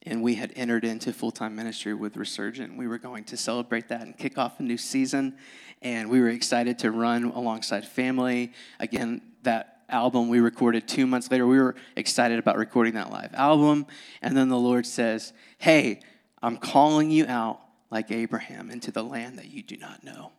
and 0.01 0.23
we 0.23 0.37
had 0.37 0.55
entered 0.57 0.87
into 0.87 1.13
full 1.13 1.31
time 1.31 1.55
ministry 1.55 1.93
with 1.93 2.17
Resurgent. 2.17 2.79
We 2.79 2.87
were 2.87 2.97
going 2.97 3.25
to 3.25 3.37
celebrate 3.37 3.89
that 3.89 4.01
and 4.01 4.17
kick 4.17 4.39
off 4.39 4.59
a 4.59 4.63
new 4.63 4.79
season, 4.79 5.37
and 5.83 6.09
we 6.09 6.19
were 6.19 6.31
excited 6.31 6.79
to 6.79 6.93
run 6.93 7.25
alongside 7.25 7.87
family. 7.87 8.55
Again, 8.81 9.21
that 9.43 9.83
album 9.91 10.31
we 10.31 10.41
recorded 10.41 10.89
two 10.89 11.07
months 11.07 11.31
later, 11.31 11.47
we 11.47 11.59
were 11.59 11.75
excited 11.95 12.39
about 12.39 12.57
recording 12.57 12.95
that 12.95 13.11
live 13.11 13.35
album, 13.35 13.85
and 14.23 14.35
then 14.35 14.49
the 14.49 14.57
Lord 14.57 14.87
says, 14.87 15.35
Hey, 15.59 16.01
I'm 16.43 16.57
calling 16.57 17.11
you 17.11 17.27
out 17.27 17.61
like 17.91 18.11
Abraham 18.11 18.71
into 18.71 18.91
the 18.91 19.05
land 19.05 19.41
that 19.41 19.51
you 19.51 19.63
do 19.63 19.77
not 19.77 20.03
know. 20.03 20.33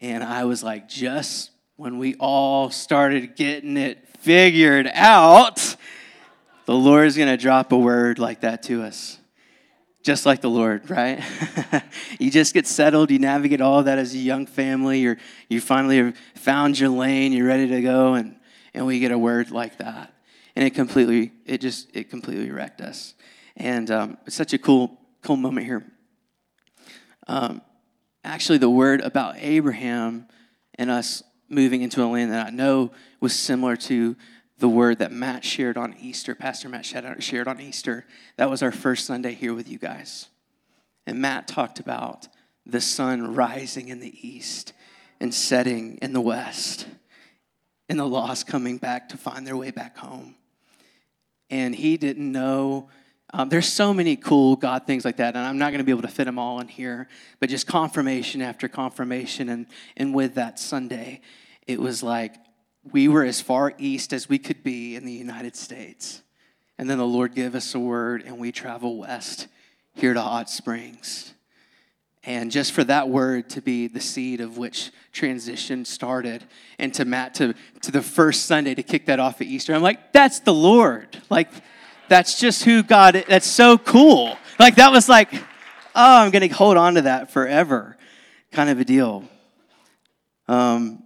And 0.00 0.24
I 0.24 0.46
was 0.46 0.62
like, 0.62 0.88
just 0.88 1.50
when 1.78 1.98
we 1.98 2.16
all 2.16 2.70
started 2.70 3.36
getting 3.36 3.76
it 3.76 4.04
figured 4.18 4.90
out, 4.92 5.76
the 6.66 6.74
Lord 6.74 7.06
is 7.06 7.16
going 7.16 7.28
to 7.28 7.36
drop 7.36 7.70
a 7.70 7.78
word 7.78 8.18
like 8.18 8.40
that 8.40 8.64
to 8.64 8.82
us. 8.82 9.16
Just 10.02 10.26
like 10.26 10.40
the 10.40 10.50
Lord, 10.50 10.90
right? 10.90 11.22
you 12.18 12.32
just 12.32 12.52
get 12.52 12.66
settled, 12.66 13.12
you 13.12 13.20
navigate 13.20 13.60
all 13.60 13.84
that 13.84 13.96
as 13.96 14.12
a 14.12 14.18
young 14.18 14.44
family, 14.44 15.06
or 15.06 15.18
you 15.48 15.60
finally 15.60 15.98
have 15.98 16.16
found 16.34 16.76
your 16.76 16.88
lane, 16.88 17.30
you're 17.30 17.46
ready 17.46 17.68
to 17.68 17.80
go, 17.80 18.14
and, 18.14 18.34
and 18.74 18.84
we 18.84 18.98
get 18.98 19.12
a 19.12 19.18
word 19.18 19.52
like 19.52 19.78
that. 19.78 20.12
And 20.56 20.66
it 20.66 20.74
completely, 20.74 21.30
it 21.46 21.60
just, 21.60 21.94
it 21.94 22.10
completely 22.10 22.50
wrecked 22.50 22.80
us. 22.80 23.14
And 23.56 23.88
um, 23.92 24.18
it's 24.26 24.34
such 24.34 24.52
a 24.52 24.58
cool, 24.58 24.98
cool 25.22 25.36
moment 25.36 25.64
here. 25.64 25.86
Um, 27.28 27.62
actually, 28.24 28.58
the 28.58 28.68
word 28.68 29.00
about 29.00 29.36
Abraham 29.38 30.26
and 30.74 30.90
us 30.90 31.22
moving 31.48 31.82
into 31.82 32.02
a 32.02 32.06
land 32.06 32.32
that 32.32 32.46
I 32.46 32.50
know 32.50 32.92
was 33.20 33.34
similar 33.34 33.76
to 33.76 34.16
the 34.58 34.68
word 34.68 34.98
that 34.98 35.12
Matt 35.12 35.44
shared 35.44 35.76
on 35.76 35.94
Easter, 36.00 36.34
Pastor 36.34 36.68
Matt 36.68 36.84
shared 36.84 37.48
on 37.48 37.60
Easter. 37.60 38.04
That 38.36 38.50
was 38.50 38.62
our 38.62 38.72
first 38.72 39.06
Sunday 39.06 39.34
here 39.34 39.54
with 39.54 39.68
you 39.68 39.78
guys. 39.78 40.28
And 41.06 41.20
Matt 41.20 41.48
talked 41.48 41.78
about 41.78 42.28
the 42.66 42.80
sun 42.80 43.34
rising 43.34 43.88
in 43.88 44.00
the 44.00 44.28
east 44.28 44.72
and 45.20 45.32
setting 45.32 45.96
in 46.02 46.12
the 46.12 46.20
west, 46.20 46.86
and 47.88 47.98
the 47.98 48.04
lost 48.04 48.46
coming 48.46 48.76
back 48.76 49.08
to 49.08 49.16
find 49.16 49.46
their 49.46 49.56
way 49.56 49.70
back 49.70 49.96
home. 49.96 50.34
And 51.50 51.74
he 51.74 51.96
didn't 51.96 52.30
know. 52.30 52.90
Um, 53.34 53.50
there's 53.50 53.70
so 53.70 53.92
many 53.92 54.16
cool 54.16 54.56
God 54.56 54.86
things 54.86 55.04
like 55.04 55.18
that, 55.18 55.36
and 55.36 55.44
I'm 55.44 55.58
not 55.58 55.70
going 55.70 55.78
to 55.78 55.84
be 55.84 55.92
able 55.92 56.02
to 56.02 56.08
fit 56.08 56.24
them 56.24 56.38
all 56.38 56.60
in 56.60 56.68
here, 56.68 57.08
but 57.40 57.50
just 57.50 57.66
confirmation 57.66 58.40
after 58.40 58.68
confirmation. 58.68 59.50
And, 59.50 59.66
and 59.96 60.14
with 60.14 60.34
that 60.36 60.58
Sunday, 60.58 61.20
it 61.66 61.78
was 61.78 62.02
like 62.02 62.36
we 62.90 63.06
were 63.06 63.24
as 63.24 63.40
far 63.40 63.74
east 63.76 64.14
as 64.14 64.28
we 64.28 64.38
could 64.38 64.62
be 64.62 64.96
in 64.96 65.04
the 65.04 65.12
United 65.12 65.56
States. 65.56 66.22
And 66.78 66.88
then 66.88 66.96
the 66.96 67.06
Lord 67.06 67.34
gave 67.34 67.54
us 67.54 67.74
a 67.74 67.78
word, 67.78 68.22
and 68.24 68.38
we 68.38 68.50
travel 68.50 68.96
west 68.96 69.48
here 69.94 70.14
to 70.14 70.20
Hot 70.20 70.48
Springs. 70.48 71.34
And 72.24 72.50
just 72.50 72.72
for 72.72 72.84
that 72.84 73.08
word 73.08 73.50
to 73.50 73.60
be 73.60 73.88
the 73.88 74.00
seed 74.00 74.40
of 74.40 74.56
which 74.56 74.90
transition 75.12 75.84
started, 75.84 76.44
and 76.78 76.94
to 76.94 77.04
Matt 77.04 77.34
to, 77.34 77.54
to 77.82 77.90
the 77.90 78.02
first 78.02 78.46
Sunday 78.46 78.74
to 78.74 78.82
kick 78.82 79.06
that 79.06 79.20
off 79.20 79.40
at 79.40 79.46
Easter, 79.46 79.74
I'm 79.74 79.82
like, 79.82 80.12
that's 80.12 80.40
the 80.40 80.54
Lord. 80.54 81.20
Like, 81.28 81.50
that's 82.08 82.38
just 82.38 82.64
who 82.64 82.82
God. 82.82 83.24
That's 83.28 83.46
so 83.46 83.78
cool. 83.78 84.36
Like, 84.58 84.76
that 84.76 84.90
was 84.92 85.08
like, 85.08 85.32
oh, 85.34 85.42
I'm 85.94 86.30
to 86.30 86.48
hold 86.48 86.76
on 86.76 86.94
to 86.94 87.02
that 87.02 87.30
forever 87.30 87.96
kind 88.52 88.70
of 88.70 88.80
a 88.80 88.84
deal. 88.84 89.24
Um, 90.46 91.02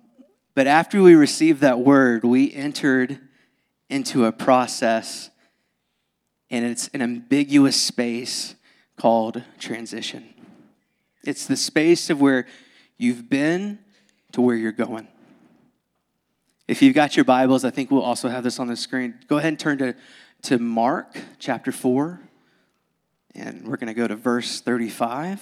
but 0.55 0.67
after 0.67 1.03
we 1.03 1.15
received 1.15 1.61
that 1.61 1.81
word, 1.81 2.25
we 2.25 2.53
entered 2.53 3.19
into 3.89 4.25
a 4.25 4.33
process, 4.33 5.31
and 6.51 6.65
it's 6.65 6.89
an 6.89 7.03
ambiguous 7.03 7.81
space 7.81 8.55
called 8.97 9.43
transition. 9.59 10.33
It's 11.25 11.47
the 11.47 11.57
space 11.57 12.11
of 12.11 12.21
where 12.21 12.47
you've 12.99 13.29
been 13.29 13.79
to 14.33 14.41
where 14.41 14.57
you're 14.57 14.73
going. 14.73 15.09
If 16.69 16.81
you've 16.81 16.95
got 16.95 17.17
your 17.17 17.25
Bibles, 17.25 17.65
I 17.65 17.71
think 17.71 17.91
we'll 17.91 18.03
also 18.03 18.29
have 18.29 18.45
this 18.45 18.59
on 18.59 18.67
the 18.67 18.77
screen. 18.77 19.15
Go 19.27 19.39
ahead 19.39 19.49
and 19.49 19.59
turn 19.59 19.79
to, 19.79 19.95
to 20.43 20.59
Mark 20.59 21.17
chapter 21.39 21.71
4, 21.71 22.21
and 23.37 23.67
we're 23.67 23.77
going 23.77 23.87
to 23.87 23.95
go 23.95 24.09
to 24.09 24.17
verse 24.17 24.61
35. 24.61 25.41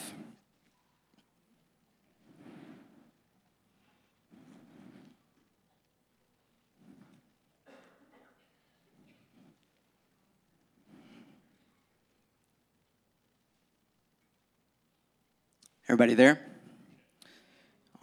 Everybody 15.89 16.13
there? 16.15 16.41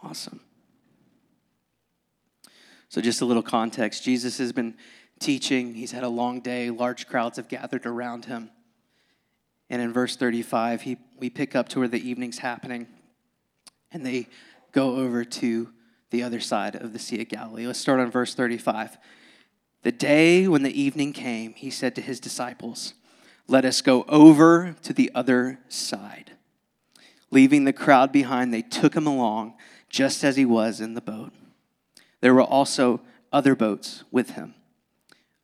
Awesome. 0.02 0.42
So, 2.90 3.02
just 3.02 3.22
a 3.22 3.26
little 3.26 3.44
context 3.44 4.04
Jesus 4.04 4.40
has 4.40 4.52
been 4.52 4.76
teaching, 5.20 5.74
he's 5.74 5.92
had 5.92 6.04
a 6.04 6.10
long 6.10 6.42
day, 6.42 6.70
large 6.70 7.08
crowds 7.08 7.38
have 7.38 7.48
gathered 7.48 7.86
around 7.86 8.26
him. 8.26 8.50
And 9.70 9.82
in 9.82 9.92
verse 9.92 10.16
35, 10.16 10.84
he, 10.84 10.98
we 11.18 11.30
pick 11.30 11.56
up 11.56 11.70
to 11.70 11.80
where 11.80 11.88
the 11.88 12.10
evening's 12.10 12.40
happening, 12.40 12.88
and 13.92 14.06
they 14.06 14.28
go 14.72 14.96
over 14.96 15.26
to 15.26 15.70
the 16.10 16.24
other 16.24 16.40
side 16.40 16.76
of 16.76 16.94
the 16.94 17.00
Sea 17.00 17.22
of 17.22 17.30
Galilee. 17.30 17.68
Let's 17.68 17.80
start 17.80 18.00
on 18.00 18.10
verse 18.12 18.34
35. 18.34 18.98
The 19.84 19.92
day 19.92 20.48
when 20.48 20.64
the 20.64 20.82
evening 20.82 21.14
came, 21.14 21.54
he 21.54 21.70
said 21.70 21.96
to 21.96 22.02
his 22.02 22.20
disciples, 22.20 22.94
Let 23.48 23.66
us 23.66 23.82
go 23.82 24.04
over 24.08 24.76
to 24.84 24.94
the 24.94 25.12
other 25.14 25.60
side. 25.68 26.32
Leaving 27.30 27.66
the 27.66 27.74
crowd 27.74 28.12
behind, 28.12 28.54
they 28.54 28.62
took 28.62 28.96
him 28.96 29.08
along 29.08 29.56
just 29.90 30.24
as 30.24 30.36
he 30.36 30.46
was 30.46 30.80
in 30.80 30.94
the 30.94 31.02
boat. 31.02 31.34
There 32.22 32.34
were 32.34 32.42
also 32.42 33.02
other 33.32 33.56
boats 33.56 34.04
with 34.12 34.32
him. 34.32 34.56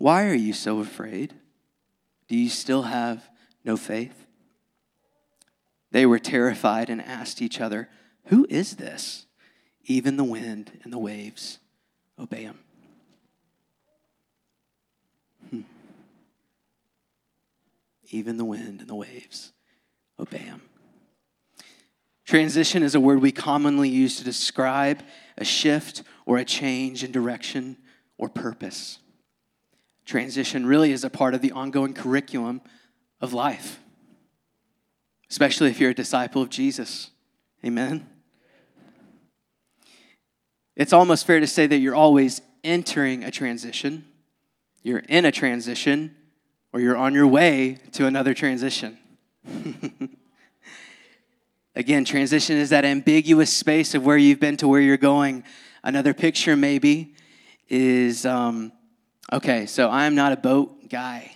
Why 0.00 0.24
are 0.24 0.34
you 0.34 0.54
so 0.54 0.80
afraid? 0.80 1.34
Do 2.26 2.34
you 2.34 2.48
still 2.48 2.84
have 2.84 3.28
no 3.66 3.76
faith? 3.76 4.24
They 5.90 6.06
were 6.06 6.18
terrified 6.18 6.88
and 6.88 7.02
asked 7.02 7.42
each 7.42 7.60
other, 7.60 7.90
Who 8.28 8.46
is 8.48 8.76
this? 8.76 9.26
Even 9.84 10.16
the 10.16 10.24
wind 10.24 10.72
and 10.82 10.90
the 10.90 10.98
waves 10.98 11.58
obey 12.18 12.44
him. 12.44 12.58
Hmm. 15.50 15.60
Even 18.08 18.38
the 18.38 18.46
wind 18.46 18.80
and 18.80 18.88
the 18.88 18.94
waves 18.94 19.52
obey 20.18 20.38
him. 20.38 20.62
Transition 22.24 22.82
is 22.82 22.94
a 22.94 23.00
word 23.00 23.20
we 23.20 23.32
commonly 23.32 23.90
use 23.90 24.16
to 24.16 24.24
describe 24.24 25.02
a 25.36 25.44
shift 25.44 26.04
or 26.24 26.38
a 26.38 26.44
change 26.46 27.04
in 27.04 27.12
direction 27.12 27.76
or 28.16 28.30
purpose. 28.30 28.98
Transition 30.06 30.66
really 30.66 30.92
is 30.92 31.04
a 31.04 31.10
part 31.10 31.34
of 31.34 31.40
the 31.40 31.52
ongoing 31.52 31.94
curriculum 31.94 32.60
of 33.20 33.32
life, 33.32 33.80
especially 35.30 35.70
if 35.70 35.78
you're 35.78 35.90
a 35.90 35.94
disciple 35.94 36.42
of 36.42 36.50
Jesus. 36.50 37.10
Amen. 37.64 38.08
It's 40.76 40.92
almost 40.92 41.26
fair 41.26 41.40
to 41.40 41.46
say 41.46 41.66
that 41.66 41.78
you're 41.78 41.94
always 41.94 42.40
entering 42.64 43.24
a 43.24 43.30
transition, 43.30 44.04
you're 44.82 45.02
in 45.08 45.24
a 45.26 45.32
transition, 45.32 46.16
or 46.72 46.80
you're 46.80 46.96
on 46.96 47.14
your 47.14 47.26
way 47.26 47.78
to 47.92 48.06
another 48.06 48.32
transition. 48.32 48.98
Again, 51.74 52.04
transition 52.04 52.56
is 52.56 52.70
that 52.70 52.84
ambiguous 52.84 53.52
space 53.52 53.94
of 53.94 54.04
where 54.04 54.16
you've 54.16 54.40
been 54.40 54.56
to 54.58 54.68
where 54.68 54.80
you're 54.80 54.96
going. 54.96 55.44
Another 55.82 56.12
picture, 56.14 56.56
maybe, 56.56 57.14
is 57.68 58.26
um, 58.26 58.72
okay, 59.32 59.66
so 59.66 59.90
I'm 59.90 60.14
not 60.14 60.32
a 60.32 60.36
boat 60.36 60.88
guy. 60.88 61.32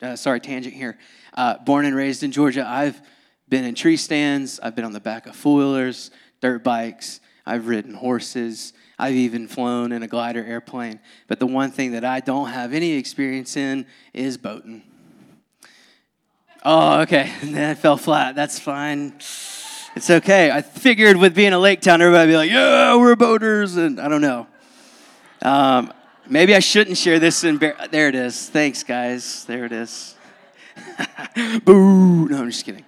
Uh, 0.00 0.16
sorry, 0.16 0.40
tangent 0.40 0.74
here. 0.74 0.98
Uh, 1.34 1.58
born 1.58 1.86
and 1.86 1.96
raised 1.96 2.22
in 2.22 2.32
Georgia, 2.32 2.64
I've 2.66 3.00
been 3.48 3.64
in 3.64 3.74
tree 3.74 3.96
stands, 3.96 4.60
I've 4.60 4.74
been 4.74 4.84
on 4.84 4.92
the 4.92 5.00
back 5.00 5.26
of 5.26 5.34
four 5.34 5.58
wheelers, 5.58 6.10
dirt 6.40 6.62
bikes, 6.62 7.20
I've 7.46 7.66
ridden 7.66 7.94
horses, 7.94 8.72
I've 8.98 9.14
even 9.14 9.48
flown 9.48 9.92
in 9.92 10.02
a 10.02 10.08
glider 10.08 10.44
airplane. 10.44 11.00
But 11.26 11.40
the 11.40 11.46
one 11.46 11.70
thing 11.70 11.92
that 11.92 12.04
I 12.04 12.20
don't 12.20 12.48
have 12.48 12.72
any 12.72 12.92
experience 12.92 13.56
in 13.56 13.86
is 14.12 14.36
boating. 14.38 14.82
Oh, 16.64 17.00
okay. 17.02 17.30
That 17.44 17.78
fell 17.78 17.96
flat. 17.96 18.34
That's 18.34 18.58
fine. 18.58 19.14
It's 19.96 20.10
okay. 20.10 20.50
I 20.50 20.62
figured 20.62 21.16
with 21.16 21.34
being 21.34 21.52
a 21.52 21.58
lake 21.58 21.80
town, 21.80 22.00
everybody 22.00 22.26
would 22.26 22.32
be 22.32 22.36
like, 22.36 22.50
yeah, 22.50 22.96
we're 22.96 23.16
boaters. 23.16 23.76
And 23.76 24.00
I 24.00 24.08
don't 24.08 24.22
know. 24.22 24.46
Um, 25.42 25.92
maybe 26.28 26.54
I 26.54 26.58
shouldn't 26.58 26.96
share 26.96 27.18
this. 27.18 27.44
In 27.44 27.58
Bar- 27.58 27.76
there 27.90 28.08
it 28.08 28.14
is. 28.14 28.48
Thanks, 28.48 28.82
guys. 28.82 29.44
There 29.44 29.64
it 29.64 29.72
is. 29.72 30.14
Boo. 31.64 32.28
No, 32.28 32.38
I'm 32.38 32.50
just 32.50 32.64
kidding. 32.64 32.84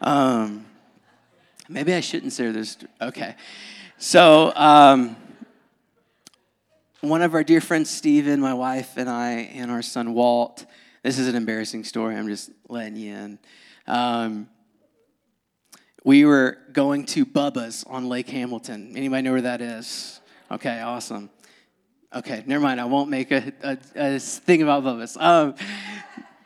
Um, 0.00 0.66
maybe 1.68 1.94
I 1.94 2.00
shouldn't 2.00 2.32
share 2.32 2.52
this. 2.52 2.76
Okay. 3.00 3.34
So, 3.98 4.52
um, 4.54 5.16
one 7.00 7.22
of 7.22 7.34
our 7.34 7.44
dear 7.44 7.60
friends, 7.60 7.90
Stephen, 7.90 8.40
my 8.40 8.54
wife, 8.54 8.96
and 8.96 9.08
I, 9.08 9.50
and 9.54 9.70
our 9.70 9.82
son, 9.82 10.14
Walt, 10.14 10.64
this 11.02 11.18
is 11.18 11.28
an 11.28 11.34
embarrassing 11.34 11.84
story. 11.84 12.16
I'm 12.16 12.28
just 12.28 12.50
letting 12.68 12.96
you 12.96 13.14
in. 13.14 13.38
Um, 13.86 14.48
we 16.02 16.24
were 16.24 16.58
going 16.72 17.06
to 17.06 17.26
Bubba's 17.26 17.84
on 17.84 18.08
Lake 18.08 18.28
Hamilton. 18.28 18.94
Anybody 18.96 19.22
know 19.22 19.32
where 19.32 19.42
that 19.42 19.60
is? 19.60 20.20
Okay, 20.50 20.80
awesome. 20.80 21.30
Okay, 22.14 22.44
never 22.46 22.62
mind. 22.62 22.80
I 22.80 22.84
won't 22.84 23.10
make 23.10 23.32
a, 23.32 23.52
a, 23.64 23.78
a 23.96 24.18
thing 24.20 24.62
about 24.62 24.84
Bubba's. 24.84 25.16
Um, 25.18 25.56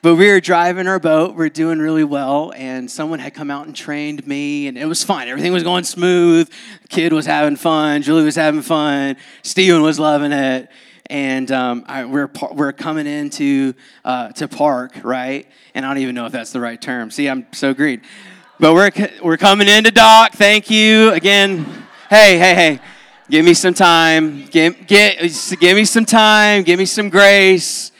but 0.00 0.14
we 0.14 0.31
were 0.31 0.40
driving 0.40 0.87
our 0.87 0.98
boat. 0.98 1.35
We 1.35 1.44
are 1.44 1.50
doing 1.50 1.78
really 1.78 2.04
well, 2.04 2.54
and 2.57 2.90
someone 2.90 3.18
had 3.18 3.35
come 3.35 3.50
out 3.50 3.66
and 3.66 3.76
trained 3.76 4.26
me, 4.26 4.66
and 4.68 4.78
it 4.78 4.87
was 4.87 5.04
fine. 5.04 5.28
Everything 5.28 5.52
was 5.52 5.62
going 5.62 5.85
smooth. 5.85 6.50
Kid 6.88 7.12
was 7.12 7.26
having 7.26 7.57
fun. 7.57 8.00
Julie 8.00 8.24
was 8.24 8.37
having 8.37 8.62
fun. 8.62 9.16
Steven 9.42 9.83
was 9.83 9.98
loving 9.98 10.33
it. 10.33 10.70
and 11.11 11.50
um, 11.52 11.85
I, 11.87 12.04
we're 12.07 12.31
we're 12.52 12.72
coming 12.72 13.07
into 13.07 13.74
uh, 14.04 14.31
to 14.33 14.48
park, 14.48 14.92
right? 15.04 15.46
And 15.74 15.85
I 15.85 15.90
don't 15.92 16.02
even 16.02 16.14
know 16.14 16.24
if 16.24 16.33
that's 16.33 16.52
the 16.52 16.61
right 16.61 16.81
term. 16.81 17.11
See, 17.11 17.28
I'm 17.28 17.46
so 17.52 17.74
green, 17.74 18.00
but 18.59 18.72
we're 18.72 18.90
we're 19.22 19.37
coming 19.37 19.68
into 19.68 19.90
dock. 19.90 20.33
Thank 20.33 20.70
you 20.70 21.12
again. 21.12 21.64
Hey, 22.09 22.38
hey, 22.38 22.54
hey. 22.54 22.81
Give 23.31 23.45
me 23.45 23.53
some 23.53 23.75
time. 23.75 24.47
Give, 24.47 24.87
get, 24.87 25.21
give 25.61 25.77
me 25.77 25.85
some 25.85 26.07
time. 26.07 26.62
Give 26.62 26.79
me 26.79 26.87
some 26.87 27.11
grace. 27.11 27.93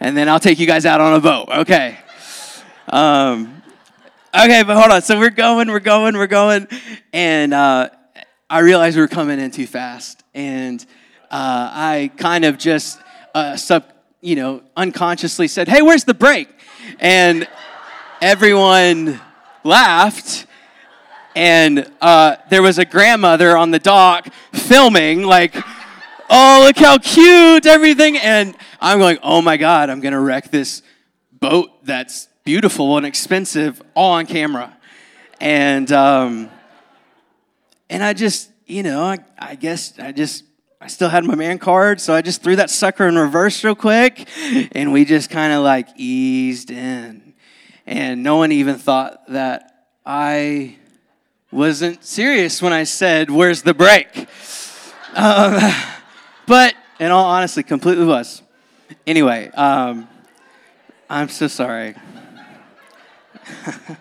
And 0.00 0.16
then 0.16 0.28
I'll 0.28 0.40
take 0.40 0.58
you 0.58 0.66
guys 0.66 0.84
out 0.84 1.00
on 1.00 1.14
a 1.14 1.20
boat. 1.20 1.48
Okay. 1.48 1.96
Um, 2.88 3.62
okay, 4.34 4.64
but 4.64 4.76
hold 4.76 4.90
on. 4.90 5.00
So 5.02 5.16
we're 5.16 5.30
going, 5.30 5.68
we're 5.68 5.78
going, 5.78 6.16
we're 6.16 6.26
going. 6.26 6.66
And 7.12 7.54
uh, 7.54 7.90
I 8.50 8.58
realized 8.60 8.96
we 8.96 9.02
were 9.02 9.08
coming 9.08 9.38
in 9.38 9.52
too 9.52 9.68
fast. 9.68 10.24
And 10.34 10.84
uh, 11.30 11.70
I 11.72 12.10
kind 12.16 12.44
of 12.44 12.58
just 12.58 12.98
uh, 13.32 13.56
sub, 13.56 13.84
you 14.20 14.34
know, 14.34 14.60
unconsciously 14.76 15.46
said, 15.46 15.68
"Hey, 15.68 15.82
where's 15.82 16.04
the 16.04 16.14
brake? 16.14 16.48
And 16.98 17.46
everyone 18.20 19.20
laughed. 19.62 20.46
And 21.34 21.90
uh, 22.00 22.36
there 22.48 22.62
was 22.62 22.78
a 22.78 22.84
grandmother 22.84 23.56
on 23.56 23.70
the 23.70 23.78
dock 23.78 24.28
filming, 24.52 25.22
like, 25.24 25.56
"Oh, 26.30 26.64
look 26.66 26.76
how 26.76 26.98
cute 26.98 27.66
everything!" 27.66 28.16
And 28.16 28.56
I'm 28.80 28.98
going, 28.98 29.18
"Oh 29.22 29.42
my 29.42 29.56
God, 29.56 29.90
I'm 29.90 30.00
gonna 30.00 30.20
wreck 30.20 30.50
this 30.50 30.82
boat 31.32 31.84
that's 31.84 32.28
beautiful 32.44 32.96
and 32.96 33.04
expensive 33.04 33.82
all 33.94 34.12
on 34.12 34.26
camera." 34.26 34.76
And 35.40 35.90
um, 35.90 36.50
and 37.90 38.02
I 38.02 38.12
just, 38.12 38.50
you 38.66 38.82
know, 38.82 39.02
I, 39.02 39.18
I 39.38 39.56
guess 39.56 39.98
I 39.98 40.12
just 40.12 40.44
I 40.80 40.86
still 40.86 41.08
had 41.08 41.24
my 41.24 41.34
man 41.34 41.58
card, 41.58 42.00
so 42.00 42.14
I 42.14 42.22
just 42.22 42.42
threw 42.42 42.56
that 42.56 42.70
sucker 42.70 43.08
in 43.08 43.16
reverse 43.16 43.64
real 43.64 43.74
quick, 43.74 44.28
and 44.72 44.92
we 44.92 45.04
just 45.04 45.30
kind 45.30 45.52
of 45.52 45.64
like 45.64 45.88
eased 45.96 46.70
in. 46.70 47.34
And 47.86 48.22
no 48.22 48.36
one 48.36 48.52
even 48.52 48.76
thought 48.76 49.26
that 49.28 49.88
I 50.06 50.76
wasn't 51.54 52.04
serious 52.04 52.60
when 52.60 52.72
I 52.72 52.84
said, 52.84 53.30
Where's 53.30 53.62
the 53.62 53.74
brake? 53.74 54.28
Um, 55.14 55.72
but 56.46 56.74
in 57.00 57.10
all 57.10 57.26
honesty, 57.26 57.62
completely 57.62 58.04
was. 58.04 58.42
Anyway, 59.06 59.50
um, 59.54 60.08
I'm 61.08 61.28
so 61.28 61.46
sorry. 61.46 61.94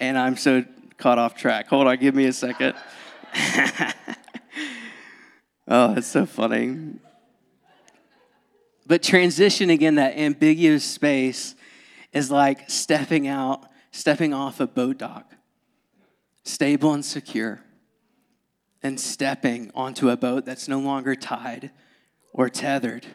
and 0.00 0.18
I'm 0.18 0.36
so 0.36 0.64
caught 0.96 1.18
off 1.18 1.36
track. 1.36 1.68
Hold 1.68 1.86
on, 1.86 1.96
give 1.98 2.14
me 2.14 2.24
a 2.26 2.32
second. 2.32 2.74
Oh, 5.70 5.94
that's 5.94 6.06
so 6.06 6.24
funny. 6.24 6.94
But 8.86 9.02
transition 9.02 9.68
again, 9.68 9.96
that 9.96 10.16
ambiguous 10.16 10.82
space 10.82 11.54
is 12.10 12.30
like 12.30 12.70
stepping 12.70 13.28
out, 13.28 13.64
stepping 13.92 14.32
off 14.32 14.60
a 14.60 14.66
boat 14.66 14.96
dock, 14.96 15.30
stable 16.48 16.92
and 16.92 17.04
secure, 17.04 17.60
and 18.82 18.98
stepping 18.98 19.70
onto 19.74 20.08
a 20.08 20.16
boat 20.16 20.44
that's 20.44 20.68
no 20.68 20.78
longer 20.78 21.14
tied 21.14 21.70
or 22.32 22.48
tethered 22.48 23.06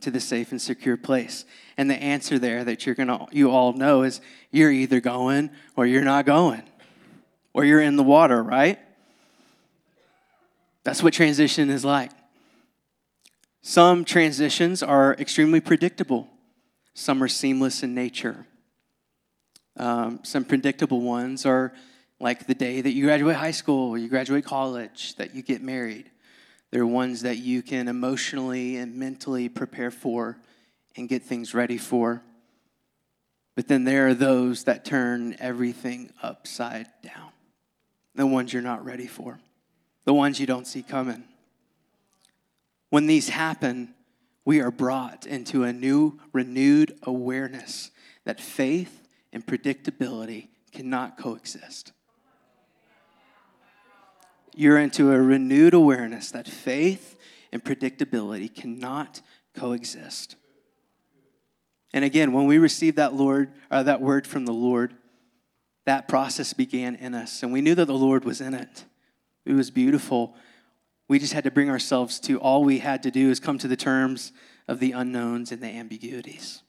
to 0.00 0.10
the 0.10 0.20
safe 0.20 0.52
and 0.52 0.60
secure 0.60 0.96
place. 0.96 1.44
And 1.76 1.90
the 1.90 1.96
answer 1.96 2.38
there 2.38 2.64
that 2.64 2.84
you're 2.84 2.94
gonna 2.94 3.26
you 3.32 3.50
all 3.50 3.72
know 3.72 4.02
is 4.02 4.20
you're 4.50 4.70
either 4.70 5.00
going 5.00 5.50
or 5.76 5.86
you're 5.86 6.04
not 6.04 6.26
going. 6.26 6.62
Or 7.54 7.64
you're 7.64 7.80
in 7.80 7.96
the 7.96 8.04
water, 8.04 8.42
right? 8.42 8.78
That's 10.84 11.02
what 11.02 11.12
transition 11.12 11.70
is 11.70 11.84
like. 11.84 12.12
Some 13.62 14.04
transitions 14.04 14.82
are 14.82 15.14
extremely 15.14 15.60
predictable, 15.60 16.28
some 16.94 17.22
are 17.22 17.28
seamless 17.28 17.82
in 17.82 17.94
nature. 17.94 18.46
Um, 19.76 20.20
some 20.24 20.44
predictable 20.44 21.00
ones 21.00 21.46
are 21.46 21.72
like 22.20 22.46
the 22.46 22.54
day 22.54 22.80
that 22.80 22.92
you 22.92 23.04
graduate 23.04 23.36
high 23.36 23.52
school, 23.52 23.96
you 23.96 24.08
graduate 24.08 24.44
college, 24.44 25.14
that 25.16 25.34
you 25.34 25.42
get 25.42 25.62
married. 25.62 26.10
They're 26.70 26.86
ones 26.86 27.22
that 27.22 27.38
you 27.38 27.62
can 27.62 27.88
emotionally 27.88 28.76
and 28.76 28.96
mentally 28.96 29.48
prepare 29.48 29.90
for 29.90 30.38
and 30.96 31.08
get 31.08 31.22
things 31.22 31.54
ready 31.54 31.78
for. 31.78 32.22
But 33.56 33.68
then 33.68 33.84
there 33.84 34.08
are 34.08 34.14
those 34.14 34.64
that 34.64 34.84
turn 34.84 35.36
everything 35.38 36.12
upside 36.22 36.88
down, 37.02 37.30
the 38.14 38.26
ones 38.26 38.52
you're 38.52 38.62
not 38.62 38.84
ready 38.84 39.06
for 39.06 39.38
the 40.08 40.14
ones 40.14 40.40
you 40.40 40.46
don't 40.46 40.66
see 40.66 40.82
coming. 40.82 41.22
When 42.88 43.06
these 43.06 43.28
happen, 43.28 43.92
we 44.46 44.58
are 44.62 44.70
brought 44.70 45.26
into 45.26 45.64
a 45.64 45.72
new, 45.74 46.18
renewed 46.32 46.96
awareness 47.02 47.90
that 48.24 48.40
faith 48.40 49.06
and 49.34 49.44
predictability 49.44 50.48
cannot 50.72 51.18
coexist. 51.18 51.92
You're 54.58 54.78
into 54.78 55.12
a 55.12 55.22
renewed 55.22 55.72
awareness 55.72 56.32
that 56.32 56.48
faith 56.48 57.16
and 57.52 57.62
predictability 57.62 58.52
cannot 58.52 59.20
coexist. 59.54 60.34
And 61.92 62.04
again, 62.04 62.32
when 62.32 62.46
we 62.46 62.58
received 62.58 62.96
that 62.96 63.14
Lord, 63.14 63.52
or 63.70 63.84
that 63.84 64.00
word 64.00 64.26
from 64.26 64.46
the 64.46 64.52
Lord, 64.52 64.96
that 65.86 66.08
process 66.08 66.54
began 66.54 66.96
in 66.96 67.14
us, 67.14 67.44
and 67.44 67.52
we 67.52 67.60
knew 67.60 67.76
that 67.76 67.84
the 67.84 67.94
Lord 67.94 68.24
was 68.24 68.40
in 68.40 68.52
it. 68.52 68.84
It 69.44 69.52
was 69.52 69.70
beautiful. 69.70 70.34
We 71.06 71.20
just 71.20 71.34
had 71.34 71.44
to 71.44 71.52
bring 71.52 71.70
ourselves 71.70 72.18
to 72.22 72.40
all 72.40 72.64
we 72.64 72.80
had 72.80 73.04
to 73.04 73.12
do 73.12 73.30
is 73.30 73.38
come 73.38 73.58
to 73.58 73.68
the 73.68 73.76
terms 73.76 74.32
of 74.66 74.80
the 74.80 74.90
unknowns 74.90 75.52
and 75.52 75.62
the 75.62 75.68
ambiguities. 75.68 76.64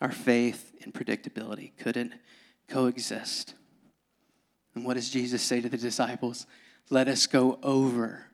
Our 0.00 0.10
faith 0.10 0.72
and 0.82 0.92
predictability 0.92 1.76
couldn't 1.78 2.12
coexist. 2.66 3.54
And 4.74 4.84
what 4.84 4.94
does 4.94 5.10
Jesus 5.10 5.42
say 5.42 5.60
to 5.60 5.68
the 5.68 5.76
disciples? 5.76 6.48
Let 6.90 7.06
us 7.08 7.26
go 7.26 7.58
over 7.62 8.26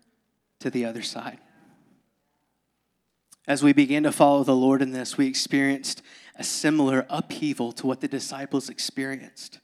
to 0.60 0.70
the 0.70 0.86
other 0.86 1.02
side. 1.02 1.38
As 3.46 3.62
we 3.62 3.72
began 3.72 4.02
to 4.02 4.12
follow 4.12 4.42
the 4.42 4.56
Lord 4.56 4.82
in 4.82 4.90
this, 4.90 5.16
we 5.16 5.28
experienced 5.28 6.02
a 6.34 6.42
similar 6.42 7.06
upheaval 7.08 7.72
to 7.72 7.86
what 7.86 8.00
the 8.00 8.08
disciples 8.08 8.68
experienced. 8.68 9.60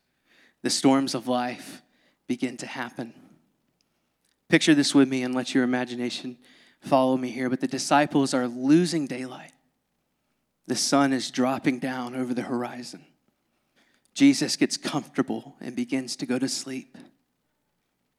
The 0.62 0.70
storms 0.70 1.14
of 1.14 1.26
life 1.26 1.82
begin 2.28 2.56
to 2.58 2.66
happen. 2.66 3.14
Picture 4.48 4.74
this 4.74 4.94
with 4.94 5.08
me 5.08 5.22
and 5.22 5.34
let 5.34 5.54
your 5.54 5.64
imagination 5.64 6.36
follow 6.80 7.16
me 7.16 7.30
here. 7.30 7.48
But 7.48 7.60
the 7.60 7.66
disciples 7.66 8.34
are 8.34 8.46
losing 8.46 9.06
daylight. 9.06 9.52
The 10.66 10.76
sun 10.76 11.12
is 11.12 11.30
dropping 11.30 11.80
down 11.80 12.14
over 12.14 12.34
the 12.34 12.42
horizon. 12.42 13.04
Jesus 14.14 14.56
gets 14.56 14.76
comfortable 14.76 15.56
and 15.60 15.74
begins 15.74 16.14
to 16.16 16.26
go 16.26 16.38
to 16.38 16.48
sleep. 16.48 16.96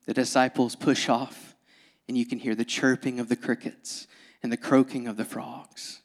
The 0.06 0.14
disciples 0.14 0.76
push 0.76 1.10
off, 1.10 1.56
and 2.08 2.18
you 2.18 2.26
can 2.26 2.40
hear 2.40 2.56
the 2.56 2.66
chirping 2.66 3.20
of 3.20 3.30
the 3.30 3.36
crickets 3.36 4.08
and 4.42 4.52
the 4.52 4.58
croaking 4.58 5.08
of 5.08 5.16
the 5.16 5.26
frogs, 5.26 6.02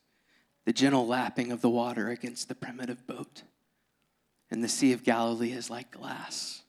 the 0.64 0.72
gentle 0.72 1.06
lapping 1.06 1.50
of 1.50 1.60
the 1.60 1.70
water 1.70 2.08
against 2.08 2.48
the 2.48 2.54
primitive 2.54 3.06
boat. 3.06 3.42
And 4.50 4.62
the 4.62 4.68
Sea 4.68 4.92
of 4.92 5.04
Galilee 5.04 5.52
is 5.52 5.68
like 5.68 5.90
glass. 5.90 6.62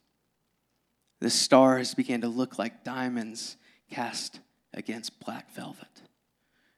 The 1.19 1.29
stars 1.29 1.93
began 1.93 2.21
to 2.21 2.27
look 2.27 2.57
like 2.57 2.83
diamonds 2.83 3.57
cast 3.91 4.39
against 4.73 5.19
black 5.19 5.53
velvet, 5.53 6.01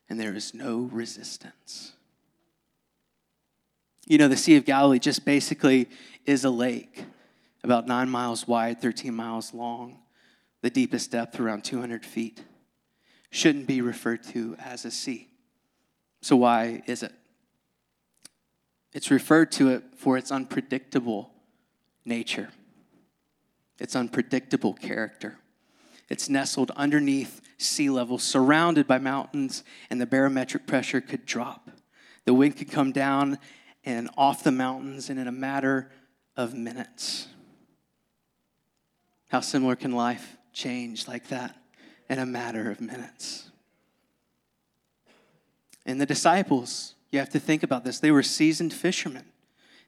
and 0.10 0.20
there 0.20 0.36
is 0.36 0.54
no 0.54 0.90
resistance. 0.92 1.94
You 4.06 4.18
know, 4.18 4.28
the 4.28 4.38
Sea 4.38 4.58
of 4.58 4.66
Galilee 4.66 5.00
just 5.00 5.26
basically 5.26 5.88
is 6.26 6.44
a 6.44 6.50
lake 6.50 7.06
about 7.64 7.88
nine 7.88 8.10
miles 8.10 8.48
wide, 8.48 8.82
13 8.82 9.14
miles 9.14 9.54
long, 9.54 10.01
the 10.62 10.70
deepest 10.70 11.12
depth 11.12 11.40
around 11.40 11.64
200 11.64 12.06
feet. 12.06 12.44
Shouldn't 13.30 13.68
be 13.68 13.82
referred 13.82 14.24
to 14.26 14.56
as 14.60 14.86
a 14.86 14.92
sea. 14.92 15.30
So, 16.22 16.36
why 16.36 16.84
is 16.86 17.02
it? 17.02 17.14
It's 18.94 19.10
referred 19.10 19.52
to 19.54 19.70
it 19.70 19.84
for 19.96 20.18
its 20.18 20.32
unpredictable 20.32 21.32
nature 22.04 22.50
its 23.82 23.96
unpredictable 23.96 24.74
character. 24.74 25.40
It's 26.08 26.30
nestled 26.30 26.72
underneath 26.76 27.42
sea 27.58 27.90
level, 27.90 28.20
surrounded 28.20 28.86
by 28.86 29.00
mountains, 29.00 29.64
and 29.90 30.00
the 30.00 30.06
barometric 30.06 30.68
pressure 30.68 31.02
could 31.02 31.26
drop. 31.26 31.72
The 32.26 32.34
wind 32.34 32.58
could 32.58 32.70
come 32.70 32.92
down 32.92 33.40
and 33.84 34.08
off 34.16 34.44
the 34.44 34.52
mountains, 34.52 35.10
and 35.10 35.20
in 35.20 35.28
a 35.28 35.32
matter 35.32 35.92
of 36.38 36.54
minutes. 36.54 37.28
How 39.30 39.40
similar 39.40 39.76
can 39.76 39.94
life 39.94 40.38
change 40.54 41.08
like 41.08 41.28
that 41.30 41.56
in 42.10 42.20
a 42.20 42.26
matter 42.26 42.70
of 42.70 42.82
minutes? 42.82 43.50
And 45.86 46.00
the 46.00 46.06
disciples, 46.06 46.96
you 47.12 47.20
have 47.20 47.30
to 47.32 47.40
think 47.40 47.64
about 47.64 47.84
this. 47.84 48.00
They 48.00 48.12
were 48.12 48.24
seasoned 48.24 48.74
fishermen. 48.74 49.26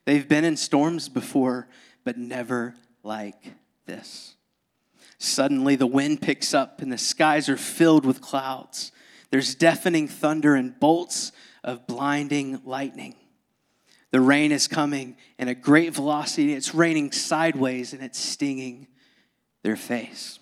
They've 0.04 0.28
been 0.28 0.44
in 0.44 0.56
storms 0.56 1.08
before, 1.08 1.68
but 2.04 2.18
never 2.18 2.74
like 3.02 3.52
this. 3.86 4.34
Suddenly, 5.18 5.76
the 5.76 5.86
wind 5.86 6.20
picks 6.20 6.52
up 6.52 6.82
and 6.82 6.92
the 6.92 6.98
skies 6.98 7.48
are 7.48 7.56
filled 7.56 8.04
with 8.04 8.20
clouds. 8.20 8.92
There's 9.30 9.54
deafening 9.54 10.08
thunder 10.08 10.54
and 10.54 10.78
bolts 10.78 11.32
of 11.62 11.86
blinding 11.86 12.60
lightning. 12.64 13.14
The 14.10 14.20
rain 14.20 14.52
is 14.52 14.68
coming 14.68 15.16
in 15.38 15.48
a 15.48 15.54
great 15.54 15.94
velocity. 15.94 16.52
It's 16.52 16.74
raining 16.74 17.10
sideways 17.10 17.92
and 17.92 18.02
it's 18.02 18.18
stinging 18.18 18.86
their 19.62 19.76
face. 19.76 20.38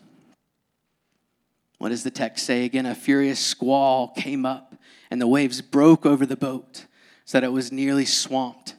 What 1.82 1.88
does 1.88 2.04
the 2.04 2.12
text 2.12 2.46
say 2.46 2.64
again? 2.64 2.86
A 2.86 2.94
furious 2.94 3.40
squall 3.40 4.12
came 4.14 4.46
up 4.46 4.76
and 5.10 5.20
the 5.20 5.26
waves 5.26 5.60
broke 5.60 6.06
over 6.06 6.24
the 6.24 6.36
boat 6.36 6.86
so 7.24 7.40
that 7.40 7.44
it 7.44 7.50
was 7.50 7.72
nearly 7.72 8.04
swamped. 8.04 8.76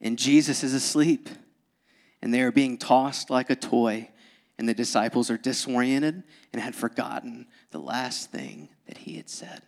And 0.00 0.18
Jesus 0.18 0.64
is 0.64 0.74
asleep 0.74 1.28
and 2.20 2.34
they 2.34 2.42
are 2.42 2.50
being 2.50 2.78
tossed 2.78 3.30
like 3.30 3.48
a 3.48 3.54
toy. 3.54 4.10
And 4.58 4.68
the 4.68 4.74
disciples 4.74 5.30
are 5.30 5.38
disoriented 5.38 6.24
and 6.52 6.60
had 6.60 6.74
forgotten 6.74 7.46
the 7.70 7.78
last 7.78 8.32
thing 8.32 8.70
that 8.88 8.98
he 8.98 9.18
had 9.18 9.30
said. 9.30 9.62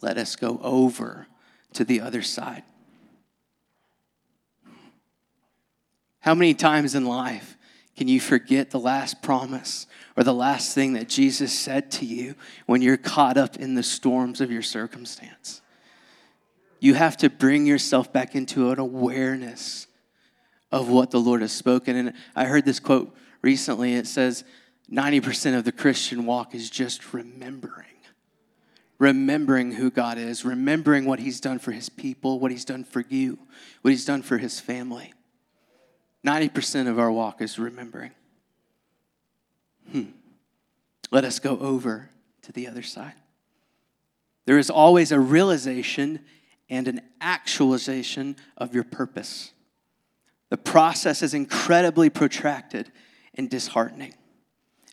Let 0.00 0.16
us 0.16 0.36
go 0.36 0.58
over 0.62 1.26
to 1.74 1.84
the 1.84 2.00
other 2.00 2.22
side. 2.22 2.62
How 6.20 6.34
many 6.34 6.54
times 6.54 6.94
in 6.94 7.04
life 7.04 7.57
can 7.98 8.06
you 8.06 8.20
forget 8.20 8.70
the 8.70 8.78
last 8.78 9.22
promise 9.22 9.88
or 10.16 10.22
the 10.22 10.32
last 10.32 10.72
thing 10.72 10.92
that 10.92 11.08
Jesus 11.08 11.52
said 11.52 11.90
to 11.90 12.04
you 12.04 12.36
when 12.64 12.80
you're 12.80 12.96
caught 12.96 13.36
up 13.36 13.56
in 13.56 13.74
the 13.74 13.82
storms 13.82 14.40
of 14.40 14.52
your 14.52 14.62
circumstance? 14.62 15.62
You 16.78 16.94
have 16.94 17.16
to 17.16 17.28
bring 17.28 17.66
yourself 17.66 18.12
back 18.12 18.36
into 18.36 18.70
an 18.70 18.78
awareness 18.78 19.88
of 20.70 20.88
what 20.88 21.10
the 21.10 21.18
Lord 21.18 21.40
has 21.40 21.50
spoken. 21.50 21.96
And 21.96 22.12
I 22.36 22.44
heard 22.44 22.64
this 22.64 22.78
quote 22.78 23.12
recently. 23.42 23.94
It 23.94 24.06
says, 24.06 24.44
90% 24.88 25.58
of 25.58 25.64
the 25.64 25.72
Christian 25.72 26.24
walk 26.24 26.54
is 26.54 26.70
just 26.70 27.12
remembering. 27.12 27.86
Remembering 29.00 29.72
who 29.72 29.90
God 29.90 30.18
is, 30.18 30.44
remembering 30.44 31.04
what 31.04 31.18
He's 31.18 31.40
done 31.40 31.58
for 31.58 31.72
His 31.72 31.88
people, 31.88 32.38
what 32.38 32.52
He's 32.52 32.64
done 32.64 32.84
for 32.84 33.04
you, 33.08 33.40
what 33.82 33.90
He's 33.90 34.04
done 34.04 34.22
for 34.22 34.38
His 34.38 34.60
family. 34.60 35.14
90% 36.26 36.88
of 36.88 36.98
our 36.98 37.10
walk 37.10 37.40
is 37.40 37.58
remembering. 37.58 38.12
Hmm. 39.90 40.04
Let 41.10 41.24
us 41.24 41.38
go 41.38 41.58
over 41.58 42.10
to 42.42 42.52
the 42.52 42.66
other 42.66 42.82
side. 42.82 43.14
There 44.46 44.58
is 44.58 44.70
always 44.70 45.12
a 45.12 45.20
realization 45.20 46.20
and 46.70 46.88
an 46.88 47.00
actualization 47.20 48.36
of 48.56 48.74
your 48.74 48.84
purpose. 48.84 49.52
The 50.50 50.56
process 50.56 51.22
is 51.22 51.34
incredibly 51.34 52.10
protracted 52.10 52.90
and 53.34 53.48
disheartening. 53.48 54.14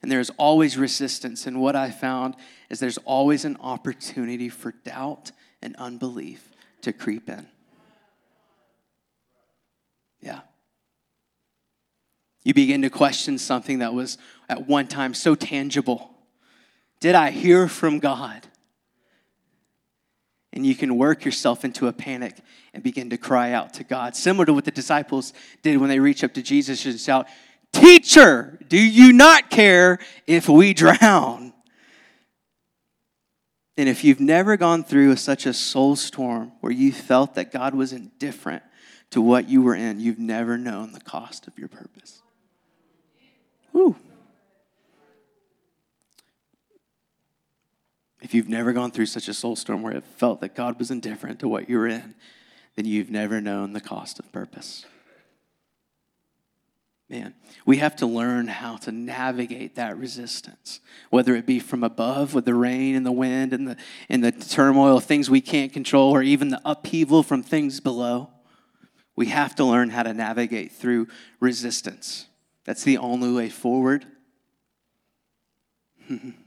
And 0.01 0.11
there's 0.11 0.29
always 0.31 0.77
resistance. 0.77 1.47
And 1.47 1.59
what 1.61 1.75
I 1.75 1.89
found 1.89 2.35
is 2.69 2.79
there's 2.79 2.99
always 2.99 3.45
an 3.45 3.57
opportunity 3.59 4.49
for 4.49 4.71
doubt 4.83 5.31
and 5.61 5.75
unbelief 5.77 6.51
to 6.81 6.93
creep 6.93 7.29
in. 7.29 7.47
Yeah. 10.21 10.41
You 12.45 12.53
begin 12.53 12.81
to 12.83 12.89
question 12.89 13.37
something 13.37 13.79
that 13.79 13.93
was 13.93 14.17
at 14.47 14.67
one 14.67 14.87
time 14.87 15.13
so 15.13 15.35
tangible. 15.35 16.11
Did 17.01 17.15
I 17.15 17.31
hear 17.31 17.67
from 17.67 17.99
God? 17.99 18.47
and 20.55 20.65
you 20.65 20.73
can 20.73 20.97
work 20.97 21.25
yourself 21.25 21.65
into 21.65 21.87
a 21.87 21.93
panic 21.93 22.37
and 22.73 22.81
begin 22.81 23.09
to 23.09 23.17
cry 23.17 23.51
out 23.51 23.73
to 23.73 23.83
God. 23.83 24.15
Similar 24.15 24.45
to 24.45 24.53
what 24.53 24.65
the 24.65 24.71
disciples 24.71 25.33
did 25.61 25.77
when 25.77 25.89
they 25.89 25.99
reach 25.99 26.23
up 26.23 26.33
to 26.35 26.41
Jesus 26.41 26.85
and 26.85 26.99
shout, 26.99 27.27
Teacher, 27.73 28.57
do 28.69 28.77
you 28.77 29.11
not 29.11 29.49
care 29.49 29.99
if 30.25 30.47
we 30.47 30.73
drown? 30.73 31.53
And 33.77 33.89
if 33.89 34.05
you've 34.05 34.21
never 34.21 34.55
gone 34.55 34.85
through 34.85 35.17
such 35.17 35.45
a 35.45 35.53
soul 35.53 35.97
storm 35.97 36.53
where 36.61 36.71
you 36.71 36.93
felt 36.93 37.35
that 37.35 37.51
God 37.51 37.75
was 37.75 37.91
indifferent 37.91 38.63
to 39.11 39.19
what 39.19 39.49
you 39.49 39.61
were 39.61 39.75
in, 39.75 39.99
you've 39.99 40.19
never 40.19 40.57
known 40.57 40.93
the 40.93 41.01
cost 41.01 41.47
of 41.47 41.59
your 41.59 41.67
purpose. 41.67 42.21
Woo. 43.75 43.93
If 48.21 48.33
you've 48.33 48.47
never 48.47 48.71
gone 48.71 48.89
through 48.91 49.07
such 49.07 49.27
a 49.27 49.33
soul 49.33 49.57
storm 49.57 49.81
where 49.81 49.91
it 49.91 50.05
felt 50.05 50.39
that 50.39 50.55
God 50.55 50.79
was 50.79 50.91
indifferent 50.91 51.41
to 51.41 51.49
what 51.49 51.69
you're 51.69 51.85
in, 51.85 52.15
then 52.77 52.85
you've 52.85 53.11
never 53.11 53.41
known 53.41 53.73
the 53.73 53.81
cost 53.81 54.17
of 54.17 54.31
purpose. 54.31 54.85
Man, 57.09 57.33
we 57.65 57.77
have 57.77 57.97
to 57.97 58.05
learn 58.05 58.47
how 58.47 58.77
to 58.77 58.93
navigate 58.93 59.75
that 59.75 59.97
resistance, 59.97 60.79
whether 61.09 61.35
it 61.35 61.45
be 61.45 61.59
from 61.59 61.83
above 61.83 62.33
with 62.33 62.45
the 62.45 62.55
rain 62.55 62.95
and 62.95 63.05
the 63.05 63.11
wind 63.11 63.51
and 63.51 63.67
the, 63.67 63.75
and 64.07 64.23
the 64.23 64.31
turmoil, 64.31 65.01
things 65.01 65.29
we 65.29 65.41
can't 65.41 65.73
control, 65.73 66.11
or 66.11 66.23
even 66.23 66.47
the 66.47 66.61
upheaval 66.63 67.23
from 67.23 67.43
things 67.43 67.81
below. 67.81 68.29
We 69.17 69.25
have 69.27 69.53
to 69.55 69.65
learn 69.65 69.89
how 69.89 70.03
to 70.03 70.13
navigate 70.13 70.71
through 70.71 71.09
resistance. 71.41 72.27
That's 72.65 72.83
the 72.83 72.97
only 72.97 73.31
way 73.31 73.49
forward. 73.49 74.05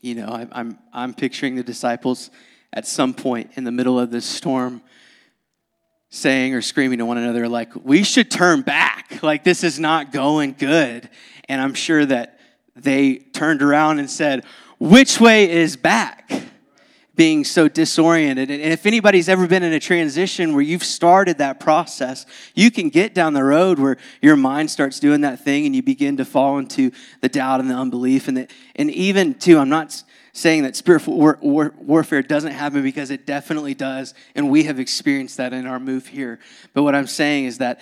You 0.00 0.14
know, 0.14 0.28
I, 0.28 0.46
I'm, 0.52 0.78
I'm 0.92 1.12
picturing 1.12 1.56
the 1.56 1.62
disciples 1.62 2.30
at 2.72 2.86
some 2.86 3.14
point 3.14 3.50
in 3.56 3.64
the 3.64 3.72
middle 3.72 3.98
of 3.98 4.10
this 4.10 4.24
storm 4.24 4.80
saying 6.10 6.54
or 6.54 6.62
screaming 6.62 6.98
to 6.98 7.04
one 7.06 7.18
another, 7.18 7.48
like, 7.48 7.74
we 7.84 8.02
should 8.02 8.30
turn 8.30 8.62
back. 8.62 9.22
Like, 9.22 9.44
this 9.44 9.64
is 9.64 9.78
not 9.80 10.12
going 10.12 10.54
good. 10.56 11.08
And 11.48 11.60
I'm 11.60 11.74
sure 11.74 12.06
that 12.06 12.38
they 12.76 13.16
turned 13.16 13.60
around 13.60 13.98
and 13.98 14.08
said, 14.08 14.44
which 14.78 15.20
way 15.20 15.50
is 15.50 15.76
back? 15.76 16.30
Being 17.18 17.44
so 17.44 17.66
disoriented. 17.66 18.48
And 18.48 18.72
if 18.72 18.86
anybody's 18.86 19.28
ever 19.28 19.48
been 19.48 19.64
in 19.64 19.72
a 19.72 19.80
transition 19.80 20.52
where 20.52 20.62
you've 20.62 20.84
started 20.84 21.38
that 21.38 21.58
process, 21.58 22.24
you 22.54 22.70
can 22.70 22.90
get 22.90 23.12
down 23.12 23.32
the 23.32 23.42
road 23.42 23.80
where 23.80 23.96
your 24.22 24.36
mind 24.36 24.70
starts 24.70 25.00
doing 25.00 25.22
that 25.22 25.40
thing 25.40 25.66
and 25.66 25.74
you 25.74 25.82
begin 25.82 26.16
to 26.18 26.24
fall 26.24 26.58
into 26.58 26.92
the 27.20 27.28
doubt 27.28 27.58
and 27.58 27.68
the 27.68 27.74
unbelief. 27.74 28.28
And, 28.28 28.36
the, 28.36 28.48
and 28.76 28.88
even, 28.92 29.34
too, 29.34 29.58
I'm 29.58 29.68
not 29.68 30.00
saying 30.32 30.62
that 30.62 30.76
spiritual 30.76 31.16
war, 31.16 31.40
war, 31.42 31.74
warfare 31.76 32.22
doesn't 32.22 32.52
happen 32.52 32.84
because 32.84 33.10
it 33.10 33.26
definitely 33.26 33.74
does. 33.74 34.14
And 34.36 34.48
we 34.48 34.62
have 34.62 34.78
experienced 34.78 35.38
that 35.38 35.52
in 35.52 35.66
our 35.66 35.80
move 35.80 36.06
here. 36.06 36.38
But 36.72 36.84
what 36.84 36.94
I'm 36.94 37.08
saying 37.08 37.46
is 37.46 37.58
that 37.58 37.80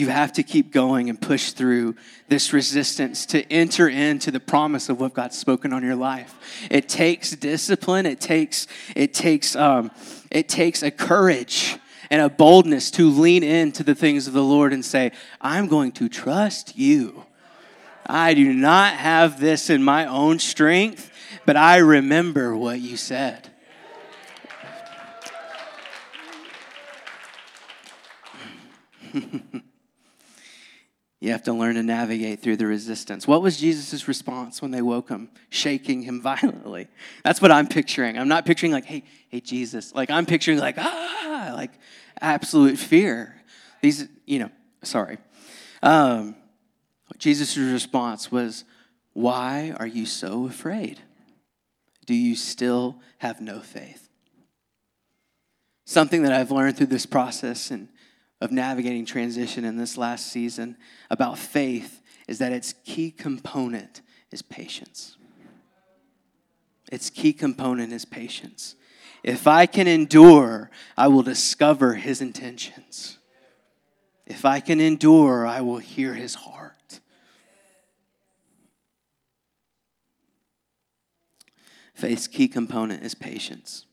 you 0.00 0.08
have 0.08 0.32
to 0.32 0.42
keep 0.42 0.72
going 0.72 1.08
and 1.10 1.20
push 1.20 1.52
through 1.52 1.94
this 2.28 2.52
resistance 2.52 3.26
to 3.26 3.42
enter 3.52 3.88
into 3.88 4.30
the 4.30 4.40
promise 4.40 4.88
of 4.88 4.98
what 4.98 5.14
God's 5.14 5.38
spoken 5.38 5.72
on 5.72 5.84
your 5.84 5.94
life. 5.94 6.66
It 6.70 6.88
takes 6.88 7.30
discipline. 7.32 8.06
It 8.06 8.20
takes 8.20 8.66
it 8.96 9.14
takes 9.14 9.54
um, 9.54 9.90
it 10.30 10.48
takes 10.48 10.82
a 10.82 10.90
courage 10.90 11.76
and 12.10 12.22
a 12.22 12.28
boldness 12.28 12.90
to 12.92 13.08
lean 13.08 13.44
into 13.44 13.84
the 13.84 13.94
things 13.94 14.26
of 14.26 14.32
the 14.32 14.42
Lord 14.42 14.72
and 14.72 14.84
say, 14.84 15.12
"I'm 15.40 15.68
going 15.68 15.92
to 15.92 16.08
trust 16.08 16.76
you." 16.76 17.24
I 18.06 18.34
do 18.34 18.52
not 18.52 18.94
have 18.94 19.38
this 19.38 19.70
in 19.70 19.84
my 19.84 20.06
own 20.06 20.40
strength, 20.40 21.12
but 21.46 21.56
I 21.56 21.76
remember 21.76 22.56
what 22.56 22.80
you 22.80 22.96
said. 22.96 23.48
You 31.20 31.32
have 31.32 31.42
to 31.44 31.52
learn 31.52 31.74
to 31.74 31.82
navigate 31.82 32.40
through 32.40 32.56
the 32.56 32.66
resistance. 32.66 33.28
What 33.28 33.42
was 33.42 33.58
Jesus' 33.58 34.08
response 34.08 34.62
when 34.62 34.70
they 34.70 34.80
woke 34.80 35.10
him, 35.10 35.28
shaking 35.50 36.02
him 36.02 36.22
violently? 36.22 36.88
That's 37.22 37.42
what 37.42 37.52
I'm 37.52 37.68
picturing. 37.68 38.18
I'm 38.18 38.28
not 38.28 38.46
picturing 38.46 38.72
like, 38.72 38.86
hey, 38.86 39.04
hey, 39.28 39.40
Jesus. 39.40 39.94
Like 39.94 40.10
I'm 40.10 40.24
picturing 40.24 40.58
like, 40.58 40.76
ah, 40.78 41.52
like 41.54 41.72
absolute 42.20 42.78
fear. 42.78 43.36
These, 43.82 44.08
you 44.26 44.38
know, 44.38 44.50
sorry. 44.82 45.18
Um, 45.82 46.36
Jesus' 47.18 47.56
response 47.56 48.32
was, 48.32 48.64
why 49.12 49.74
are 49.78 49.86
you 49.86 50.06
so 50.06 50.46
afraid? 50.46 51.00
Do 52.06 52.14
you 52.14 52.34
still 52.34 52.96
have 53.18 53.42
no 53.42 53.60
faith? 53.60 54.08
Something 55.84 56.22
that 56.22 56.32
I've 56.32 56.50
learned 56.50 56.78
through 56.78 56.86
this 56.86 57.06
process 57.06 57.70
and 57.70 57.88
of 58.40 58.50
navigating 58.50 59.04
transition 59.04 59.64
in 59.64 59.76
this 59.76 59.96
last 59.96 60.26
season 60.26 60.76
about 61.10 61.38
faith 61.38 62.00
is 62.26 62.38
that 62.38 62.52
its 62.52 62.74
key 62.84 63.10
component 63.10 64.00
is 64.30 64.42
patience. 64.42 65.16
Its 66.90 67.10
key 67.10 67.32
component 67.32 67.92
is 67.92 68.04
patience. 68.04 68.74
If 69.22 69.46
I 69.46 69.66
can 69.66 69.86
endure, 69.86 70.70
I 70.96 71.08
will 71.08 71.22
discover 71.22 71.94
his 71.94 72.20
intentions. 72.20 73.18
If 74.26 74.44
I 74.44 74.60
can 74.60 74.80
endure, 74.80 75.46
I 75.46 75.60
will 75.60 75.78
hear 75.78 76.14
his 76.14 76.34
heart. 76.36 77.00
Faith's 81.94 82.28
key 82.28 82.48
component 82.48 83.02
is 83.02 83.14
patience. 83.14 83.84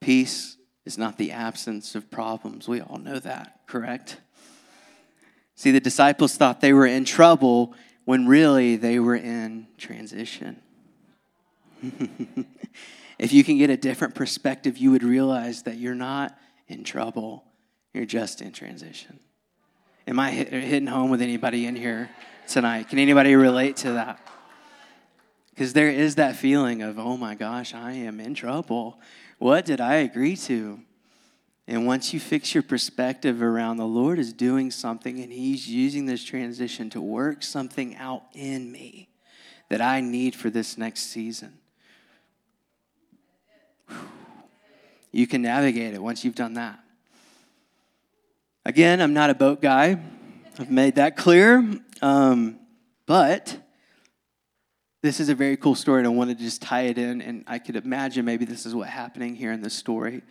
Peace 0.00 0.56
is 0.84 0.98
not 0.98 1.18
the 1.18 1.32
absence 1.32 1.94
of 1.94 2.10
problems. 2.10 2.68
We 2.68 2.80
all 2.80 2.98
know 2.98 3.18
that, 3.18 3.60
correct? 3.66 4.18
See, 5.54 5.70
the 5.70 5.80
disciples 5.80 6.36
thought 6.36 6.60
they 6.60 6.72
were 6.72 6.86
in 6.86 7.04
trouble 7.04 7.74
when 8.04 8.26
really 8.26 8.76
they 8.76 8.98
were 8.98 9.16
in 9.16 9.66
transition. 9.78 10.60
if 13.18 13.32
you 13.32 13.44
can 13.44 13.58
get 13.58 13.70
a 13.70 13.76
different 13.76 14.14
perspective, 14.14 14.78
you 14.78 14.90
would 14.90 15.02
realize 15.02 15.62
that 15.62 15.76
you're 15.76 15.94
not 15.94 16.36
in 16.68 16.84
trouble, 16.84 17.44
you're 17.92 18.04
just 18.04 18.42
in 18.42 18.52
transition. 18.52 19.20
Am 20.06 20.18
I 20.18 20.30
hitting 20.30 20.86
home 20.86 21.10
with 21.10 21.22
anybody 21.22 21.66
in 21.66 21.76
here 21.76 22.10
tonight? 22.46 22.88
Can 22.88 22.98
anybody 22.98 23.36
relate 23.36 23.76
to 23.78 23.92
that? 23.92 24.20
Because 25.50 25.72
there 25.72 25.88
is 25.88 26.16
that 26.16 26.36
feeling 26.36 26.82
of, 26.82 26.98
oh 26.98 27.16
my 27.16 27.34
gosh, 27.34 27.74
I 27.74 27.92
am 27.92 28.20
in 28.20 28.34
trouble. 28.34 29.00
What 29.44 29.66
did 29.66 29.78
I 29.78 29.96
agree 29.96 30.36
to? 30.36 30.80
And 31.68 31.86
once 31.86 32.14
you 32.14 32.18
fix 32.18 32.54
your 32.54 32.62
perspective 32.62 33.42
around 33.42 33.76
the 33.76 33.84
Lord 33.84 34.18
is 34.18 34.32
doing 34.32 34.70
something 34.70 35.20
and 35.20 35.30
He's 35.30 35.68
using 35.68 36.06
this 36.06 36.24
transition 36.24 36.88
to 36.88 37.00
work 37.02 37.42
something 37.42 37.94
out 37.96 38.22
in 38.32 38.72
me 38.72 39.10
that 39.68 39.82
I 39.82 40.00
need 40.00 40.34
for 40.34 40.48
this 40.48 40.78
next 40.78 41.10
season. 41.10 41.58
You 45.12 45.26
can 45.26 45.42
navigate 45.42 45.92
it 45.92 46.02
once 46.02 46.24
you've 46.24 46.34
done 46.34 46.54
that. 46.54 46.80
Again, 48.64 49.02
I'm 49.02 49.12
not 49.12 49.28
a 49.28 49.34
boat 49.34 49.60
guy. 49.60 50.00
I've 50.58 50.70
made 50.70 50.94
that 50.94 51.18
clear. 51.18 51.82
Um, 52.00 52.60
but 53.04 53.58
this 55.04 55.20
is 55.20 55.28
a 55.28 55.34
very 55.34 55.58
cool 55.58 55.74
story, 55.74 55.98
and 55.98 56.06
I 56.06 56.10
wanted 56.10 56.38
to 56.38 56.44
just 56.44 56.62
tie 56.62 56.84
it 56.84 56.96
in. 56.96 57.20
And 57.20 57.44
I 57.46 57.58
could 57.58 57.76
imagine 57.76 58.24
maybe 58.24 58.46
this 58.46 58.64
is 58.64 58.74
what's 58.74 58.88
happening 58.88 59.36
here 59.36 59.52
in 59.52 59.60
this 59.60 59.74
story. 59.74 60.22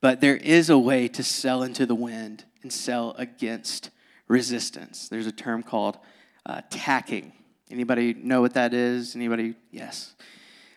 But 0.00 0.20
there 0.20 0.36
is 0.36 0.70
a 0.70 0.78
way 0.78 1.08
to 1.08 1.24
sell 1.24 1.64
into 1.64 1.84
the 1.84 1.96
wind 1.96 2.44
and 2.62 2.72
sell 2.72 3.16
against 3.18 3.90
resistance. 4.28 5.08
There's 5.08 5.26
a 5.26 5.32
term 5.32 5.64
called 5.64 5.98
uh, 6.46 6.62
tacking. 6.70 7.32
Anybody 7.72 8.14
know 8.14 8.40
what 8.40 8.54
that 8.54 8.72
is? 8.72 9.16
Anybody? 9.16 9.56
Yes. 9.72 10.14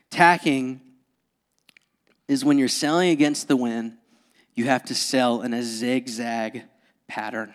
Tacking 0.09 0.81
is 2.27 2.43
when 2.43 2.57
you're 2.57 2.67
selling 2.67 3.11
against 3.11 3.47
the 3.47 3.55
wind, 3.55 3.97
you 4.55 4.65
have 4.65 4.83
to 4.85 4.95
sell 4.95 5.43
in 5.43 5.53
a 5.53 5.61
zigzag 5.61 6.63
pattern. 7.07 7.53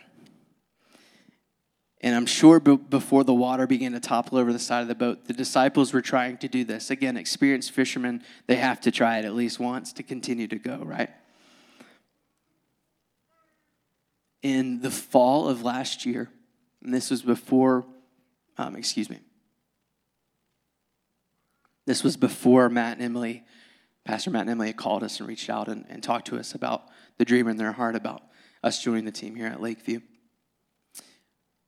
And 2.02 2.14
I'm 2.16 2.26
sure 2.26 2.60
before 2.60 3.24
the 3.24 3.34
water 3.34 3.66
began 3.66 3.92
to 3.92 4.00
topple 4.00 4.38
over 4.38 4.52
the 4.54 4.58
side 4.58 4.80
of 4.80 4.88
the 4.88 4.94
boat, 4.94 5.26
the 5.26 5.34
disciples 5.34 5.92
were 5.92 6.00
trying 6.00 6.38
to 6.38 6.48
do 6.48 6.64
this. 6.64 6.90
Again, 6.90 7.18
experienced 7.18 7.72
fishermen, 7.72 8.22
they 8.46 8.56
have 8.56 8.80
to 8.82 8.90
try 8.90 9.18
it 9.18 9.26
at 9.26 9.34
least 9.34 9.60
once 9.60 9.92
to 9.94 10.02
continue 10.02 10.48
to 10.48 10.56
go, 10.56 10.78
right? 10.78 11.10
In 14.42 14.80
the 14.80 14.90
fall 14.90 15.46
of 15.46 15.62
last 15.62 16.06
year, 16.06 16.30
and 16.82 16.94
this 16.94 17.10
was 17.10 17.20
before, 17.20 17.84
um, 18.56 18.76
excuse 18.76 19.10
me, 19.10 19.18
this 21.84 22.02
was 22.02 22.16
before 22.16 22.70
Matt 22.70 22.96
and 22.96 23.04
Emily, 23.04 23.44
Pastor 24.04 24.30
Matt 24.30 24.42
and 24.42 24.50
Emily 24.50 24.68
had 24.68 24.78
called 24.78 25.02
us 25.02 25.20
and 25.20 25.28
reached 25.28 25.50
out 25.50 25.68
and, 25.68 25.84
and 25.90 26.02
talked 26.02 26.28
to 26.28 26.38
us 26.38 26.54
about 26.54 26.84
the 27.18 27.26
dream 27.26 27.46
in 27.46 27.58
their 27.58 27.72
heart 27.72 27.94
about 27.94 28.22
us 28.62 28.82
joining 28.82 29.04
the 29.04 29.12
team 29.12 29.34
here 29.34 29.46
at 29.46 29.60
Lakeview. 29.60 30.00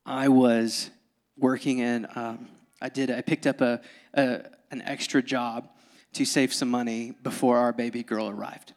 I 0.05 0.27
was 0.27 0.89
working 1.37 1.79
in, 1.79 2.07
um, 2.15 2.49
I 2.81 2.89
did, 2.89 3.09
I 3.09 3.21
picked 3.21 3.47
up 3.47 3.61
a, 3.61 3.81
a, 4.13 4.41
an 4.71 4.81
extra 4.81 5.21
job 5.21 5.69
to 6.13 6.25
save 6.25 6.53
some 6.53 6.69
money 6.69 7.13
before 7.23 7.57
our 7.57 7.71
baby 7.71 8.03
girl 8.03 8.27
arrived. 8.27 8.73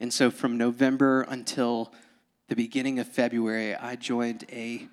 And 0.00 0.12
so 0.12 0.30
from 0.30 0.56
November 0.56 1.22
until 1.22 1.92
the 2.48 2.54
beginning 2.54 2.98
of 2.98 3.08
February, 3.08 3.74
I 3.74 3.96
joined 3.96 4.44
a 4.50 4.86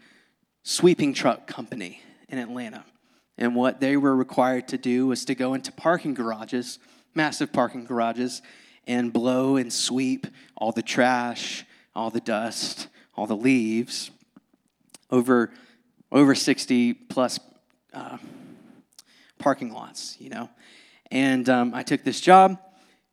sweeping 0.63 1.13
truck 1.13 1.45
company 1.45 2.01
in 2.27 2.39
Atlanta. 2.39 2.83
And 3.37 3.55
what 3.55 3.79
they 3.79 3.95
were 3.95 4.15
required 4.15 4.67
to 4.69 4.77
do 4.77 5.07
was 5.07 5.23
to 5.25 5.35
go 5.35 5.53
into 5.53 5.71
parking 5.71 6.15
garages, 6.15 6.79
massive 7.13 7.53
parking 7.53 7.85
garages, 7.85 8.41
and 8.87 9.13
blow 9.13 9.55
and 9.55 9.71
sweep 9.71 10.25
all 10.57 10.71
the 10.71 10.81
trash, 10.81 11.65
all 11.95 12.09
the 12.09 12.19
dust, 12.19 12.87
all 13.15 13.27
the 13.27 13.37
leaves 13.37 14.09
over 15.11 15.51
over 16.15 16.33
60 16.33 16.93
plus 16.93 17.39
uh, 17.93 18.17
parking 19.37 19.73
lots, 19.73 20.15
you 20.17 20.29
know. 20.29 20.49
And 21.11 21.47
um, 21.49 21.73
I 21.75 21.83
took 21.83 22.05
this 22.05 22.21
job, 22.21 22.57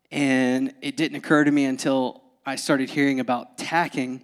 and 0.09 0.73
it 0.81 0.95
didn't 0.95 1.17
occur 1.17 1.43
to 1.43 1.51
me 1.51 1.65
until 1.65 2.23
I 2.45 2.55
started 2.55 2.89
hearing 2.89 3.19
about 3.19 3.57
tacking 3.57 4.23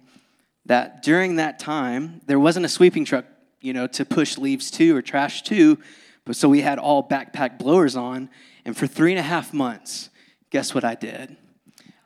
that 0.64 1.02
during 1.02 1.36
that 1.36 1.58
time, 1.58 2.22
there 2.26 2.40
wasn't 2.40 2.64
a 2.64 2.70
sweeping 2.70 3.04
truck, 3.04 3.26
you 3.60 3.74
know, 3.74 3.86
to 3.86 4.04
push 4.06 4.38
leaves 4.38 4.70
to 4.72 4.96
or 4.96 5.02
trash 5.02 5.42
to, 5.42 5.78
but 6.24 6.34
so 6.34 6.48
we 6.48 6.62
had 6.62 6.78
all 6.78 7.06
backpack 7.06 7.58
blowers 7.58 7.96
on. 7.96 8.30
And 8.64 8.74
for 8.74 8.86
three 8.86 9.12
and 9.12 9.18
a 9.18 9.22
half 9.22 9.52
months, 9.52 10.08
guess 10.48 10.74
what 10.74 10.84
I 10.84 10.94
did? 10.94 11.36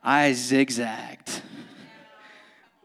I 0.02 0.32
zigzagged 0.32 1.40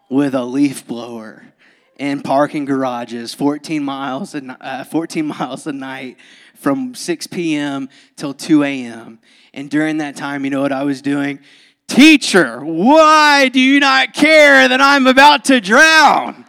with 0.10 0.36
a 0.36 0.44
leaf 0.44 0.86
blower 0.86 1.54
in 2.00 2.22
parking 2.22 2.64
garages 2.64 3.34
14 3.34 3.84
miles 3.84 4.34
a, 4.34 4.58
uh, 4.62 4.84
14 4.86 5.26
miles 5.40 5.68
a 5.68 5.74
night 5.74 6.18
from 6.56 6.96
6 6.96 7.28
p.m. 7.28 7.90
till 8.16 8.34
2 8.34 8.64
a.m. 8.64 9.20
And 9.54 9.70
during 9.70 9.98
that 9.98 10.16
time, 10.16 10.46
you 10.46 10.50
know 10.50 10.62
what 10.62 10.72
I 10.72 10.84
was 10.84 11.02
doing? 11.02 11.40
Teacher, 11.88 12.64
why 12.64 13.50
do 13.50 13.60
you 13.60 13.80
not 13.80 14.14
care 14.14 14.68
that 14.68 14.82
I'm 14.82 15.08
about 15.08 15.46
to 15.46 15.60
drown? 15.60 16.46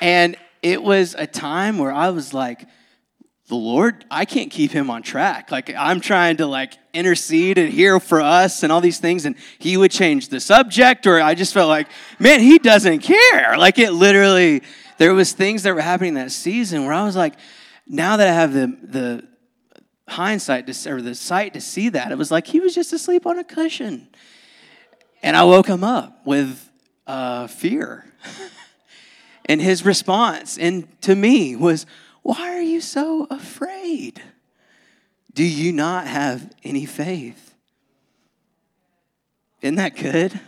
And 0.00 0.36
it 0.62 0.82
was 0.82 1.14
a 1.14 1.26
time 1.26 1.78
where 1.78 1.92
I 1.92 2.10
was 2.10 2.34
like, 2.34 2.66
the 3.48 3.56
Lord, 3.56 4.04
I 4.10 4.26
can't 4.26 4.50
keep 4.50 4.72
him 4.72 4.90
on 4.90 5.02
track. 5.02 5.50
Like 5.50 5.74
I'm 5.74 6.00
trying 6.00 6.36
to 6.36 6.46
like 6.46 6.74
intercede 6.92 7.56
and 7.56 7.72
hear 7.72 7.98
for 7.98 8.20
us 8.20 8.62
and 8.62 8.70
all 8.70 8.82
these 8.82 8.98
things, 8.98 9.24
and 9.24 9.36
he 9.58 9.78
would 9.78 9.90
change 9.90 10.28
the 10.28 10.38
subject, 10.38 11.06
or 11.06 11.18
I 11.20 11.34
just 11.34 11.54
felt 11.54 11.68
like, 11.68 11.88
man, 12.18 12.40
he 12.40 12.58
doesn't 12.58 13.00
care. 13.00 13.56
Like 13.56 13.78
it 13.78 13.92
literally, 13.92 14.62
there 14.98 15.14
was 15.14 15.32
things 15.32 15.62
that 15.62 15.74
were 15.74 15.80
happening 15.80 16.14
that 16.14 16.30
season 16.30 16.84
where 16.84 16.92
I 16.92 17.04
was 17.04 17.16
like, 17.16 17.34
now 17.86 18.18
that 18.18 18.28
I 18.28 18.32
have 18.32 18.52
the 18.52 18.76
the 18.82 19.26
hindsight 20.08 20.66
to, 20.66 20.90
or 20.92 21.00
the 21.00 21.14
sight 21.14 21.54
to 21.54 21.60
see 21.62 21.88
that, 21.88 22.12
it 22.12 22.18
was 22.18 22.30
like 22.30 22.46
he 22.46 22.60
was 22.60 22.74
just 22.74 22.92
asleep 22.92 23.24
on 23.26 23.38
a 23.38 23.44
cushion, 23.44 24.08
and 25.22 25.34
I 25.34 25.44
woke 25.44 25.68
him 25.68 25.84
up 25.84 26.20
with 26.26 26.70
uh, 27.06 27.46
fear, 27.46 28.12
and 29.46 29.62
his 29.62 29.86
response 29.86 30.58
and 30.58 30.86
to 31.00 31.16
me 31.16 31.56
was 31.56 31.86
why 32.22 32.54
are 32.54 32.62
you 32.62 32.80
so 32.80 33.26
afraid? 33.30 34.22
Do 35.34 35.44
you 35.44 35.72
not 35.72 36.06
have 36.06 36.52
any 36.64 36.84
faith? 36.84 37.54
Isn't 39.62 39.76
that 39.76 39.96
good? 39.96 40.40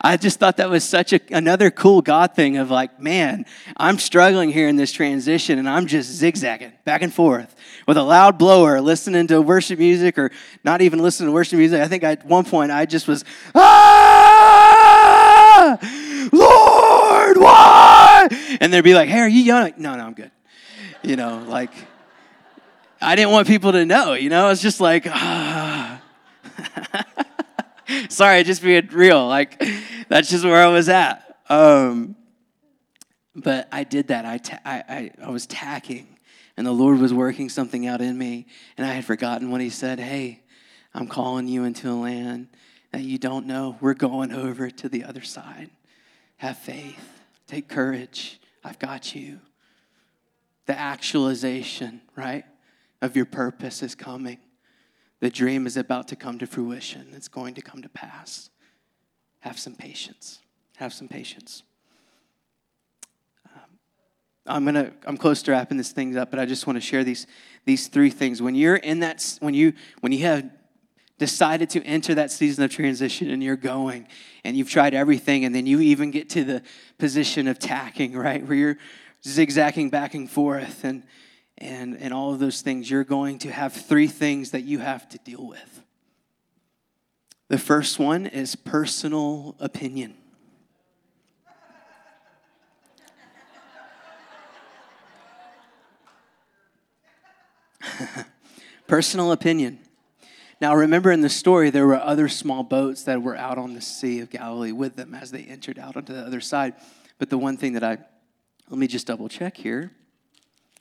I 0.00 0.16
just 0.16 0.38
thought 0.38 0.56
that 0.58 0.70
was 0.70 0.84
such 0.84 1.12
a, 1.12 1.20
another 1.30 1.70
cool 1.70 2.00
God 2.02 2.34
thing 2.34 2.58
of 2.58 2.70
like, 2.70 3.00
man, 3.00 3.44
I'm 3.76 3.98
struggling 3.98 4.52
here 4.52 4.68
in 4.68 4.76
this 4.76 4.92
transition 4.92 5.58
and 5.58 5.68
I'm 5.68 5.86
just 5.86 6.10
zigzagging 6.10 6.72
back 6.84 7.02
and 7.02 7.12
forth 7.12 7.54
with 7.88 7.96
a 7.96 8.02
loud 8.02 8.38
blower, 8.38 8.80
listening 8.80 9.26
to 9.28 9.42
worship 9.42 9.78
music 9.78 10.18
or 10.18 10.30
not 10.64 10.80
even 10.82 11.00
listening 11.00 11.28
to 11.28 11.32
worship 11.32 11.58
music. 11.58 11.80
I 11.80 11.88
think 11.88 12.04
at 12.04 12.24
one 12.26 12.44
point 12.44 12.72
I 12.72 12.86
just 12.86 13.08
was, 13.08 13.24
ah, 13.54 13.68
Lord, 16.32 17.36
why? 17.38 18.28
And 18.60 18.72
they'd 18.72 18.82
be 18.82 18.94
like, 18.94 19.08
hey, 19.08 19.20
are 19.20 19.28
you 19.28 19.42
yelling? 19.42 19.74
No, 19.76 19.96
no, 19.96 20.04
I'm 20.04 20.14
good 20.14 20.30
you 21.06 21.14
know, 21.14 21.44
like, 21.46 21.70
I 23.00 23.14
didn't 23.14 23.30
want 23.30 23.46
people 23.46 23.72
to 23.72 23.86
know, 23.86 24.14
you 24.14 24.28
know, 24.28 24.50
it's 24.50 24.60
just 24.60 24.80
like, 24.80 25.06
ah. 25.06 26.02
Sorry, 28.08 28.42
just 28.42 28.62
being 28.62 28.88
real. 28.90 29.26
Like, 29.28 29.62
that's 30.08 30.28
just 30.28 30.44
where 30.44 30.60
I 30.60 30.66
was 30.66 30.88
at. 30.88 31.38
Um, 31.48 32.16
but 33.36 33.68
I 33.70 33.84
did 33.84 34.08
that. 34.08 34.24
I, 34.24 34.38
ta- 34.38 34.60
I, 34.64 34.82
I, 34.88 35.10
I 35.26 35.30
was 35.30 35.46
tacking, 35.46 36.08
and 36.56 36.66
the 36.66 36.72
Lord 36.72 36.98
was 36.98 37.14
working 37.14 37.48
something 37.48 37.86
out 37.86 38.00
in 38.00 38.18
me, 38.18 38.46
and 38.76 38.84
I 38.84 38.92
had 38.92 39.04
forgotten 39.04 39.52
what 39.52 39.60
He 39.60 39.70
said. 39.70 40.00
Hey, 40.00 40.42
I'm 40.92 41.06
calling 41.06 41.46
you 41.46 41.62
into 41.62 41.88
a 41.88 41.94
land 41.94 42.48
that 42.90 43.02
you 43.02 43.18
don't 43.18 43.46
know. 43.46 43.76
We're 43.80 43.94
going 43.94 44.32
over 44.32 44.70
to 44.70 44.88
the 44.88 45.04
other 45.04 45.22
side. 45.22 45.70
Have 46.38 46.56
faith. 46.58 47.22
Take 47.46 47.68
courage. 47.68 48.40
I've 48.64 48.80
got 48.80 49.14
you 49.14 49.38
the 50.66 50.78
actualization, 50.78 52.02
right, 52.16 52.44
of 53.00 53.16
your 53.16 53.24
purpose 53.24 53.82
is 53.82 53.94
coming. 53.94 54.38
The 55.20 55.30
dream 55.30 55.66
is 55.66 55.76
about 55.76 56.08
to 56.08 56.16
come 56.16 56.38
to 56.38 56.46
fruition. 56.46 57.08
It's 57.12 57.28
going 57.28 57.54
to 57.54 57.62
come 57.62 57.82
to 57.82 57.88
pass. 57.88 58.50
Have 59.40 59.58
some 59.58 59.74
patience. 59.74 60.40
Have 60.76 60.92
some 60.92 61.08
patience. 61.08 61.62
Um, 63.46 63.78
I'm 64.46 64.64
gonna. 64.64 64.92
I'm 65.06 65.16
close 65.16 65.42
to 65.44 65.52
wrapping 65.52 65.78
this 65.78 65.92
thing 65.92 66.16
up, 66.18 66.30
but 66.30 66.38
I 66.38 66.44
just 66.44 66.66
want 66.66 66.76
to 66.76 66.80
share 66.80 67.04
these 67.04 67.26
these 67.64 67.88
three 67.88 68.10
things. 68.10 68.42
When 68.42 68.54
you're 68.54 68.76
in 68.76 69.00
that, 69.00 69.38
when 69.40 69.54
you 69.54 69.72
when 70.00 70.12
you 70.12 70.20
have 70.26 70.50
decided 71.18 71.70
to 71.70 71.82
enter 71.84 72.14
that 72.14 72.30
season 72.30 72.64
of 72.64 72.70
transition 72.70 73.30
and 73.30 73.42
you're 73.42 73.56
going 73.56 74.06
and 74.44 74.56
you've 74.56 74.68
tried 74.68 74.92
everything 74.92 75.44
and 75.46 75.54
then 75.54 75.64
you 75.64 75.80
even 75.80 76.10
get 76.10 76.28
to 76.28 76.44
the 76.44 76.62
position 76.98 77.48
of 77.48 77.58
tacking 77.58 78.12
right 78.12 78.46
where 78.46 78.56
you're 78.56 78.78
zigzagging 79.26 79.90
back 79.90 80.14
and 80.14 80.30
forth 80.30 80.84
and, 80.84 81.02
and, 81.58 81.98
and 81.98 82.14
all 82.14 82.32
of 82.32 82.38
those 82.38 82.62
things, 82.62 82.90
you're 82.90 83.04
going 83.04 83.38
to 83.40 83.50
have 83.50 83.72
three 83.72 84.06
things 84.06 84.52
that 84.52 84.62
you 84.62 84.78
have 84.78 85.08
to 85.10 85.18
deal 85.18 85.46
with. 85.46 85.82
The 87.48 87.58
first 87.58 87.98
one 87.98 88.26
is 88.26 88.56
personal 88.56 89.56
opinion. 89.60 90.14
personal 98.86 99.32
opinion. 99.32 99.78
Now, 100.60 100.74
remember 100.74 101.12
in 101.12 101.20
the 101.20 101.28
story, 101.28 101.70
there 101.70 101.86
were 101.86 102.00
other 102.00 102.28
small 102.28 102.62
boats 102.62 103.02
that 103.04 103.22
were 103.22 103.36
out 103.36 103.58
on 103.58 103.74
the 103.74 103.80
Sea 103.80 104.20
of 104.20 104.30
Galilee 104.30 104.72
with 104.72 104.96
them 104.96 105.14
as 105.14 105.30
they 105.30 105.42
entered 105.42 105.78
out 105.78 105.96
onto 105.96 106.14
the 106.14 106.22
other 106.22 106.40
side. 106.40 106.74
But 107.18 107.30
the 107.30 107.38
one 107.38 107.56
thing 107.56 107.74
that 107.74 107.84
I, 107.84 107.98
let 108.68 108.78
me 108.78 108.86
just 108.86 109.06
double 109.06 109.28
check 109.28 109.56
here. 109.56 109.92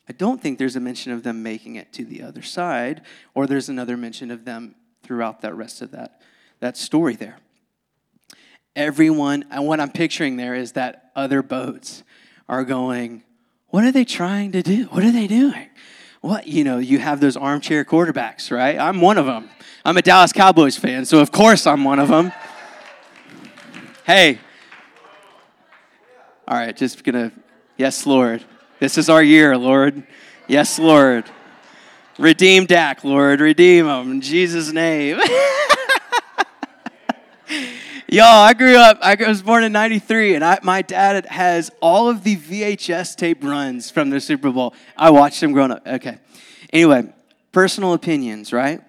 I 0.08 0.14
don't 0.14 0.42
think 0.42 0.60
there's 0.60 0.76
a 0.76 0.80
mention 0.80 1.12
of 1.12 1.24
them 1.24 1.42
making 1.44 1.76
it 1.76 1.92
to 1.94 2.06
the 2.06 2.22
other 2.22 2.42
side, 2.42 3.02
or 3.34 3.48
there's 3.48 3.70
another 3.70 3.98
mention 3.98 4.32
of 4.32 4.46
them 4.46 4.76
throughout 5.04 5.42
that 5.42 5.56
rest 5.56 5.82
of 5.82 5.92
that, 5.92 6.22
that 6.60 6.78
story 6.78 7.16
there. 7.16 7.38
Everyone, 8.76 9.46
and 9.50 9.66
what 9.66 9.80
I'm 9.80 9.92
picturing 9.92 10.38
there 10.38 10.54
is 10.54 10.74
that 10.74 11.12
other 11.16 11.42
boats 11.42 12.04
are 12.48 12.64
going, 12.64 13.24
What 13.70 13.84
are 13.84 13.92
they 13.92 14.06
trying 14.06 14.52
to 14.52 14.62
do? 14.62 14.86
What 14.86 15.04
are 15.04 15.12
they 15.12 15.28
doing? 15.28 15.70
What, 16.22 16.48
you 16.48 16.64
know, 16.64 16.80
you 16.80 16.98
have 16.98 17.20
those 17.20 17.38
armchair 17.38 17.86
quarterbacks, 17.86 18.52
right? 18.52 18.80
I'm 18.80 19.00
one 19.00 19.18
of 19.18 19.28
them. 19.28 19.50
I'm 19.84 19.96
a 19.98 20.02
Dallas 20.02 20.34
Cowboys 20.34 20.76
fan, 20.76 21.06
so 21.06 21.20
of 21.20 21.32
course 21.32 21.68
I'm 21.68 21.84
one 21.84 22.00
of 22.00 22.10
them. 22.10 22.32
hey, 24.06 24.40
all 26.48 26.58
right, 26.58 26.76
just 26.76 27.04
gonna, 27.04 27.32
yes, 27.78 28.06
Lord. 28.06 28.44
This 28.80 28.98
is 28.98 29.10
our 29.10 29.24
year, 29.24 29.58
Lord. 29.58 30.04
Yes, 30.48 30.78
Lord. 30.78 31.26
Redeem 32.18 32.66
Dak, 32.66 33.04
Lord. 33.04 33.42
Redeem 33.42 33.88
him 33.88 34.12
in 34.12 34.22
Jesus' 34.22 34.72
name. 34.72 35.20
Y'all, 38.08 38.26
I 38.26 38.54
grew 38.54 38.78
up, 38.78 39.00
I 39.02 39.16
was 39.28 39.42
born 39.42 39.64
in 39.64 39.72
93, 39.72 40.36
and 40.36 40.46
I, 40.46 40.60
my 40.62 40.82
dad 40.82 41.26
has 41.26 41.72
all 41.82 42.08
of 42.08 42.24
the 42.24 42.38
VHS 42.38 43.16
tape 43.16 43.44
runs 43.44 43.90
from 43.90 44.10
the 44.10 44.22
Super 44.22 44.52
Bowl. 44.52 44.74
I 44.96 45.10
watched 45.10 45.42
them 45.42 45.52
growing 45.52 45.72
up. 45.72 45.86
Okay. 45.86 46.20
Anyway, 46.72 47.12
personal 47.52 47.94
opinions, 47.94 48.54
right? 48.54 48.82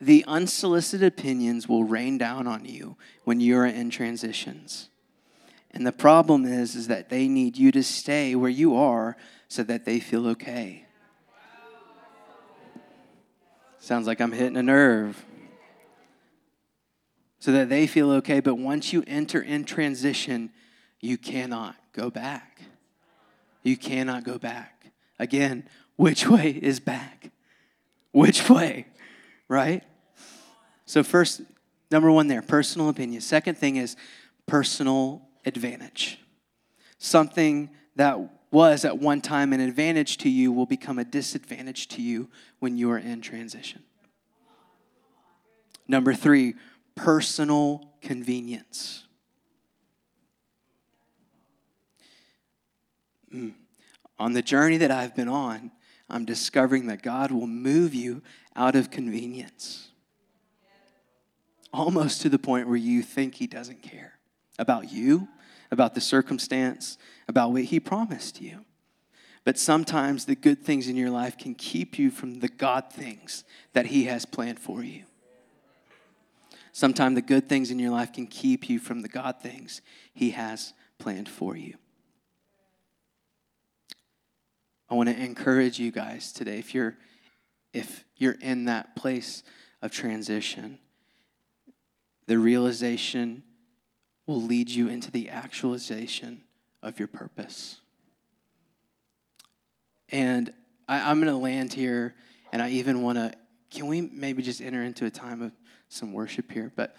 The 0.00 0.24
unsolicited 0.28 1.06
opinions 1.06 1.68
will 1.68 1.84
rain 1.84 2.18
down 2.18 2.46
on 2.46 2.64
you 2.64 2.96
when 3.24 3.40
you're 3.40 3.66
in 3.66 3.88
transitions. 3.90 4.90
And 5.76 5.86
the 5.86 5.92
problem 5.92 6.46
is, 6.46 6.74
is 6.74 6.88
that 6.88 7.10
they 7.10 7.28
need 7.28 7.58
you 7.58 7.70
to 7.72 7.82
stay 7.82 8.34
where 8.34 8.48
you 8.48 8.74
are 8.76 9.14
so 9.46 9.62
that 9.64 9.84
they 9.84 10.00
feel 10.00 10.26
okay. 10.28 10.86
Sounds 13.78 14.06
like 14.06 14.22
I'm 14.22 14.32
hitting 14.32 14.56
a 14.56 14.62
nerve 14.62 15.22
so 17.40 17.52
that 17.52 17.68
they 17.68 17.86
feel 17.86 18.10
okay. 18.12 18.40
But 18.40 18.54
once 18.54 18.94
you 18.94 19.04
enter 19.06 19.38
in 19.38 19.66
transition, 19.66 20.50
you 20.98 21.18
cannot 21.18 21.76
go 21.92 22.08
back. 22.08 22.62
You 23.62 23.76
cannot 23.76 24.24
go 24.24 24.38
back. 24.38 24.92
Again, 25.18 25.68
which 25.96 26.26
way 26.26 26.52
is 26.52 26.80
back? 26.80 27.30
Which 28.12 28.48
way? 28.48 28.86
Right? 29.46 29.84
So, 30.86 31.02
first, 31.02 31.42
number 31.90 32.10
one 32.10 32.28
there, 32.28 32.40
personal 32.40 32.88
opinion. 32.88 33.20
Second 33.20 33.58
thing 33.58 33.76
is 33.76 33.94
personal 34.46 35.25
advantage. 35.46 36.18
Something 36.98 37.70
that 37.94 38.18
was 38.50 38.84
at 38.84 38.98
one 38.98 39.20
time 39.20 39.52
an 39.52 39.60
advantage 39.60 40.18
to 40.18 40.28
you 40.28 40.52
will 40.52 40.66
become 40.66 40.98
a 40.98 41.04
disadvantage 41.04 41.88
to 41.88 42.02
you 42.02 42.28
when 42.58 42.76
you 42.76 42.90
are 42.90 42.98
in 42.98 43.20
transition. 43.20 43.82
Number 45.88 46.14
three, 46.14 46.54
personal 46.94 47.92
convenience. 48.02 49.04
Mm. 53.32 53.54
On 54.18 54.32
the 54.32 54.42
journey 54.42 54.78
that 54.78 54.90
I've 54.90 55.14
been 55.14 55.28
on, 55.28 55.70
I'm 56.08 56.24
discovering 56.24 56.86
that 56.86 57.02
God 57.02 57.30
will 57.30 57.46
move 57.46 57.94
you 57.94 58.22
out 58.54 58.76
of 58.76 58.90
convenience. 58.90 59.88
Almost 61.72 62.22
to 62.22 62.28
the 62.28 62.38
point 62.38 62.68
where 62.68 62.76
you 62.76 63.02
think 63.02 63.34
He 63.34 63.46
doesn't 63.46 63.82
care 63.82 64.14
about 64.58 64.90
you, 64.90 65.28
about 65.70 65.94
the 65.94 66.00
circumstance, 66.00 66.98
about 67.28 67.52
what 67.52 67.64
He 67.64 67.80
promised 67.80 68.40
you. 68.40 68.64
But 69.44 69.58
sometimes 69.58 70.24
the 70.24 70.34
good 70.34 70.64
things 70.64 70.88
in 70.88 70.96
your 70.96 71.10
life 71.10 71.38
can 71.38 71.54
keep 71.54 71.98
you 71.98 72.10
from 72.10 72.40
the 72.40 72.48
God 72.48 72.92
things 72.92 73.44
that 73.72 73.86
He 73.86 74.04
has 74.04 74.26
planned 74.26 74.58
for 74.58 74.82
you. 74.82 75.04
Sometimes 76.72 77.14
the 77.14 77.22
good 77.22 77.48
things 77.48 77.70
in 77.70 77.78
your 77.78 77.90
life 77.90 78.12
can 78.12 78.26
keep 78.26 78.68
you 78.68 78.78
from 78.78 79.02
the 79.02 79.08
God 79.08 79.40
things 79.40 79.80
He 80.12 80.30
has 80.30 80.74
planned 80.98 81.28
for 81.28 81.56
you. 81.56 81.74
I 84.88 84.94
want 84.94 85.08
to 85.08 85.16
encourage 85.16 85.78
you 85.78 85.90
guys 85.90 86.32
today 86.32 86.58
if 86.58 86.74
you're 86.74 86.96
if 87.72 88.04
you're 88.16 88.36
in 88.40 88.64
that 88.66 88.96
place 88.96 89.42
of 89.82 89.90
transition, 89.90 90.78
the 92.26 92.38
realization 92.38 93.42
will 94.26 94.42
lead 94.42 94.68
you 94.68 94.88
into 94.88 95.10
the 95.10 95.28
actualization 95.28 96.42
of 96.82 96.98
your 96.98 97.08
purpose. 97.08 97.80
And 100.10 100.52
I, 100.88 101.10
am 101.10 101.20
going 101.20 101.32
to 101.32 101.38
land 101.38 101.72
here, 101.72 102.14
and 102.52 102.62
I 102.62 102.70
even 102.70 103.02
want 103.02 103.18
to. 103.18 103.32
Can 103.70 103.88
we 103.88 104.00
maybe 104.00 104.42
just 104.42 104.60
enter 104.60 104.82
into 104.82 105.04
a 105.04 105.10
time 105.10 105.42
of 105.42 105.52
some 105.88 106.12
worship 106.12 106.50
here, 106.52 106.72
but 106.74 106.96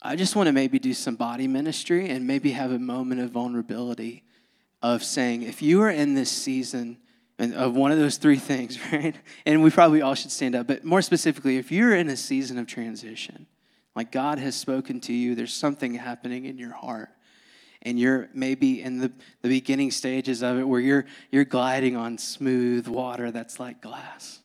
I 0.00 0.14
just 0.14 0.36
want 0.36 0.46
to 0.46 0.52
maybe 0.52 0.78
do 0.78 0.94
some 0.94 1.16
body 1.16 1.48
ministry 1.48 2.08
and 2.08 2.26
maybe 2.26 2.52
have 2.52 2.70
a 2.70 2.78
moment 2.78 3.20
of 3.20 3.30
vulnerability 3.30 4.24
of 4.80 5.02
saying, 5.02 5.42
if 5.42 5.60
you 5.60 5.82
are 5.82 5.90
in 5.90 6.14
this 6.14 6.30
season 6.30 6.98
and 7.38 7.54
of 7.54 7.74
one 7.74 7.90
of 7.90 7.98
those 7.98 8.16
three 8.16 8.36
things, 8.36 8.78
right? 8.92 9.16
And 9.44 9.62
we 9.62 9.70
probably 9.70 10.02
all 10.02 10.14
should 10.14 10.30
stand 10.30 10.54
up, 10.54 10.68
but 10.68 10.84
more 10.84 11.02
specifically, 11.02 11.56
if 11.56 11.72
you're 11.72 11.94
in 11.94 12.08
a 12.08 12.16
season 12.16 12.58
of 12.58 12.66
transition, 12.66 13.46
like 13.94 14.12
God 14.12 14.38
has 14.38 14.54
spoken 14.54 15.00
to 15.02 15.12
you, 15.12 15.34
there's 15.34 15.54
something 15.54 15.94
happening 15.94 16.44
in 16.44 16.58
your 16.58 16.72
heart. 16.72 17.10
And 17.82 17.98
you're 17.98 18.28
maybe 18.34 18.82
in 18.82 18.98
the, 18.98 19.12
the 19.42 19.48
beginning 19.48 19.90
stages 19.90 20.42
of 20.42 20.58
it 20.58 20.64
where 20.64 20.80
you're, 20.80 21.06
you're 21.30 21.44
gliding 21.44 21.96
on 21.96 22.18
smooth 22.18 22.88
water 22.88 23.30
that's 23.30 23.60
like 23.60 23.80
glass 23.80 24.40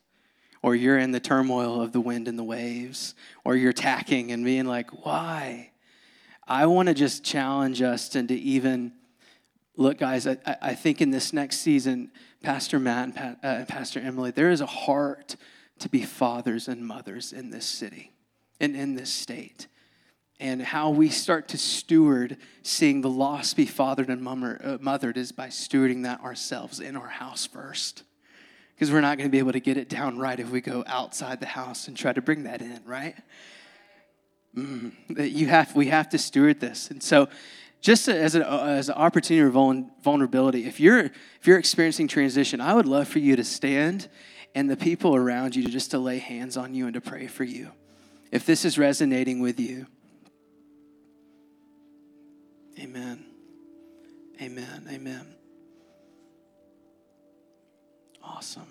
or 0.64 0.74
you're 0.74 0.96
in 0.96 1.10
the 1.10 1.20
turmoil 1.20 1.82
of 1.82 1.92
the 1.92 2.00
wind 2.00 2.26
and 2.26 2.38
the 2.38 2.42
waves, 2.42 3.14
or 3.44 3.54
you're 3.54 3.70
tacking 3.70 4.32
and 4.32 4.46
being 4.46 4.64
like, 4.64 5.04
why? 5.04 5.70
I 6.48 6.64
want 6.64 6.88
to 6.88 6.94
just 6.94 7.22
challenge 7.22 7.82
us 7.82 8.14
and 8.14 8.26
to 8.28 8.34
even 8.34 8.94
look, 9.76 9.98
guys, 9.98 10.26
I, 10.26 10.38
I 10.62 10.74
think 10.74 11.02
in 11.02 11.10
this 11.10 11.34
next 11.34 11.58
season, 11.58 12.10
Pastor 12.42 12.78
Matt 12.78 13.12
and 13.14 13.36
uh, 13.42 13.66
Pastor 13.66 14.00
Emily, 14.00 14.30
there 14.30 14.50
is 14.50 14.62
a 14.62 14.66
heart 14.66 15.36
to 15.80 15.90
be 15.90 16.00
fathers 16.00 16.66
and 16.66 16.86
mothers 16.86 17.34
in 17.34 17.50
this 17.50 17.66
city 17.66 18.13
and 18.60 18.76
in 18.76 18.94
this 18.94 19.10
state. 19.10 19.66
And 20.40 20.60
how 20.60 20.90
we 20.90 21.08
start 21.08 21.48
to 21.48 21.58
steward 21.58 22.36
seeing 22.62 23.00
the 23.00 23.10
lost 23.10 23.56
be 23.56 23.66
fathered 23.66 24.08
and 24.08 24.26
uh, 24.26 24.78
mothered 24.80 25.16
is 25.16 25.32
by 25.32 25.48
stewarding 25.48 26.02
that 26.02 26.20
ourselves 26.22 26.80
in 26.80 26.96
our 26.96 27.08
house 27.08 27.46
first 27.46 28.02
because 28.74 28.92
we're 28.92 29.00
not 29.00 29.16
going 29.18 29.28
to 29.28 29.32
be 29.32 29.38
able 29.38 29.52
to 29.52 29.60
get 29.60 29.76
it 29.76 29.88
down 29.88 30.18
right 30.18 30.40
if 30.40 30.50
we 30.50 30.60
go 30.60 30.84
outside 30.86 31.40
the 31.40 31.46
house 31.46 31.86
and 31.86 31.96
try 31.96 32.12
to 32.12 32.20
bring 32.20 32.44
that 32.44 32.60
in, 32.60 32.80
right? 32.84 33.14
Mm, 34.56 34.92
you 35.30 35.46
have, 35.46 35.74
we 35.76 35.86
have 35.86 36.08
to 36.10 36.18
steward 36.18 36.60
this. 36.60 36.90
And 36.90 37.02
so, 37.02 37.28
just 37.80 38.08
as, 38.08 38.34
a, 38.34 38.50
as 38.50 38.88
an 38.88 38.94
opportunity 38.94 39.46
of 39.46 39.84
vulnerability, 40.02 40.64
if 40.64 40.80
you're, 40.80 41.00
if 41.00 41.46
you're 41.46 41.58
experiencing 41.58 42.08
transition, 42.08 42.58
I 42.58 42.72
would 42.72 42.86
love 42.86 43.08
for 43.08 43.18
you 43.18 43.36
to 43.36 43.44
stand 43.44 44.08
and 44.54 44.70
the 44.70 44.76
people 44.76 45.14
around 45.14 45.54
you 45.54 45.62
to 45.64 45.68
just 45.68 45.90
to 45.90 45.98
lay 45.98 46.16
hands 46.16 46.56
on 46.56 46.74
you 46.74 46.86
and 46.86 46.94
to 46.94 47.02
pray 47.02 47.26
for 47.26 47.44
you. 47.44 47.72
If 48.34 48.44
this 48.46 48.64
is 48.64 48.76
resonating 48.76 49.38
with 49.38 49.60
you, 49.60 49.86
amen. 52.80 53.24
Amen. 54.42 54.88
Amen. 54.90 55.36
Awesome. 58.20 58.66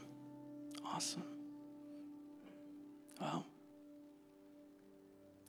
Awesome. 0.86 1.24
Well, 3.22 3.46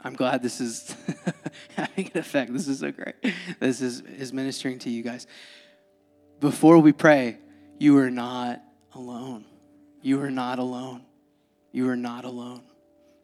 I'm 0.00 0.14
glad 0.14 0.42
this 0.44 0.60
is 0.60 0.94
having 1.76 2.12
an 2.14 2.20
effect. 2.20 2.52
This 2.52 2.68
is 2.68 2.78
so 2.78 2.92
great. 2.92 3.16
This 3.58 3.80
is, 3.80 4.00
is 4.02 4.32
ministering 4.32 4.78
to 4.78 4.90
you 4.90 5.02
guys. 5.02 5.26
Before 6.38 6.78
we 6.78 6.92
pray, 6.92 7.38
you 7.80 7.98
are 7.98 8.12
not 8.12 8.62
alone. 8.94 9.44
You 10.02 10.20
are 10.20 10.30
not 10.30 10.60
alone. 10.60 11.02
You 11.72 11.88
are 11.88 11.96
not 11.96 12.24
alone. 12.24 12.62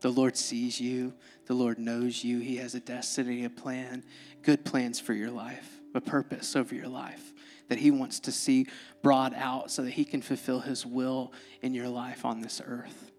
The 0.00 0.10
Lord 0.10 0.36
sees 0.36 0.80
you, 0.80 1.12
the 1.46 1.54
Lord 1.54 1.78
knows 1.78 2.24
you. 2.24 2.38
He 2.38 2.56
has 2.56 2.74
a 2.74 2.80
destiny, 2.80 3.44
a 3.44 3.50
plan, 3.50 4.04
good 4.42 4.64
plans 4.64 4.98
for 4.98 5.12
your 5.12 5.30
life, 5.30 5.80
a 5.94 6.00
purpose 6.00 6.56
over 6.56 6.74
your 6.74 6.88
life 6.88 7.32
that 7.70 7.78
He 7.78 7.90
wants 7.90 8.20
to 8.20 8.32
see 8.32 8.66
brought 9.02 9.34
out 9.34 9.70
so 9.70 9.82
that 9.82 9.92
He 9.92 10.04
can 10.04 10.20
fulfill 10.20 10.60
His 10.60 10.84
will 10.84 11.32
in 11.62 11.72
your 11.72 11.88
life 11.88 12.24
on 12.24 12.40
this 12.40 12.60
earth. 12.64 13.10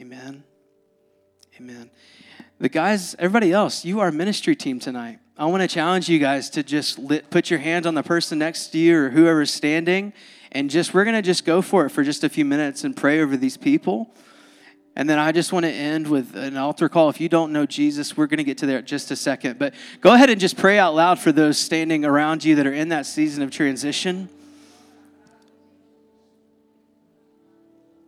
Amen. 0.00 0.44
Amen. 1.60 1.90
The 2.58 2.68
guys, 2.68 3.14
everybody 3.18 3.52
else, 3.52 3.84
you 3.84 4.00
are 4.00 4.10
ministry 4.10 4.56
team 4.56 4.80
tonight. 4.80 5.18
I 5.36 5.46
want 5.46 5.62
to 5.62 5.68
challenge 5.68 6.08
you 6.08 6.18
guys 6.18 6.48
to 6.50 6.62
just 6.62 6.98
lit, 6.98 7.28
put 7.30 7.50
your 7.50 7.58
hands 7.58 7.86
on 7.86 7.94
the 7.94 8.02
person 8.02 8.38
next 8.38 8.68
to 8.68 8.78
you 8.78 8.96
or 8.96 9.10
whoever's 9.10 9.52
standing, 9.52 10.12
and 10.52 10.70
just 10.70 10.94
we're 10.94 11.04
going 11.04 11.16
to 11.16 11.22
just 11.22 11.44
go 11.44 11.60
for 11.60 11.86
it 11.86 11.90
for 11.90 12.02
just 12.02 12.24
a 12.24 12.28
few 12.28 12.44
minutes 12.44 12.84
and 12.84 12.96
pray 12.96 13.20
over 13.20 13.36
these 13.36 13.56
people. 13.56 14.14
And 14.94 15.08
then 15.08 15.18
I 15.18 15.32
just 15.32 15.52
want 15.52 15.64
to 15.64 15.72
end 15.72 16.06
with 16.06 16.36
an 16.36 16.56
altar 16.56 16.88
call. 16.88 17.08
If 17.08 17.20
you 17.20 17.28
don't 17.28 17.50
know 17.50 17.64
Jesus, 17.64 18.14
we're 18.14 18.26
going 18.26 18.38
to 18.38 18.44
get 18.44 18.58
to 18.58 18.66
there 18.66 18.78
in 18.78 18.86
just 18.86 19.10
a 19.10 19.16
second. 19.16 19.58
But 19.58 19.72
go 20.02 20.12
ahead 20.12 20.28
and 20.28 20.38
just 20.38 20.58
pray 20.58 20.78
out 20.78 20.94
loud 20.94 21.18
for 21.18 21.32
those 21.32 21.58
standing 21.58 22.04
around 22.04 22.44
you 22.44 22.56
that 22.56 22.66
are 22.66 22.72
in 22.72 22.90
that 22.90 23.06
season 23.06 23.42
of 23.42 23.50
transition. 23.50 24.28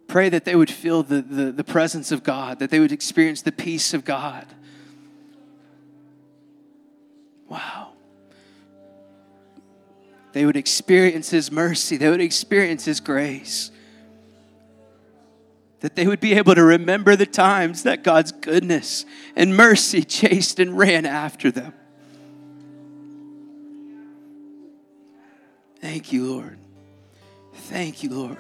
Pray 0.09 0.29
that 0.29 0.45
they 0.45 0.55
would 0.55 0.71
feel 0.71 1.03
the, 1.03 1.23
the, 1.23 1.53
the 1.53 1.65
presence 1.65 2.13
of 2.13 2.23
God, 2.23 2.59
that 2.59 2.69
they 2.71 2.81
would 2.81 2.93
experience 2.93 3.41
the 3.41 3.53
peace 3.53 3.95
of 3.95 4.05
God. 4.05 4.47
Wow. 7.49 7.93
They 10.33 10.45
would 10.45 10.57
experience 10.57 11.31
His 11.31 11.51
mercy, 11.51 11.97
they 11.97 12.11
would 12.11 12.21
experience 12.21 12.85
His 12.85 13.01
grace 13.01 13.71
that 15.85 15.97
they 15.97 16.07
would 16.07 16.19
be 16.19 16.33
able 16.33 16.55
to 16.55 16.65
remember 16.65 17.15
the 17.15 17.27
times 17.27 17.83
that 17.83 18.03
God's 18.03 18.33
goodness 18.33 19.05
and 19.37 19.55
mercy 19.55 20.03
chased 20.05 20.59
and 20.59 20.79
ran 20.79 21.05
after 21.05 21.51
them. 21.51 21.75
Thank 25.83 26.11
you, 26.11 26.25
Lord. 26.25 26.59
Thank 27.53 28.03
you, 28.03 28.09
Lord. 28.09 28.39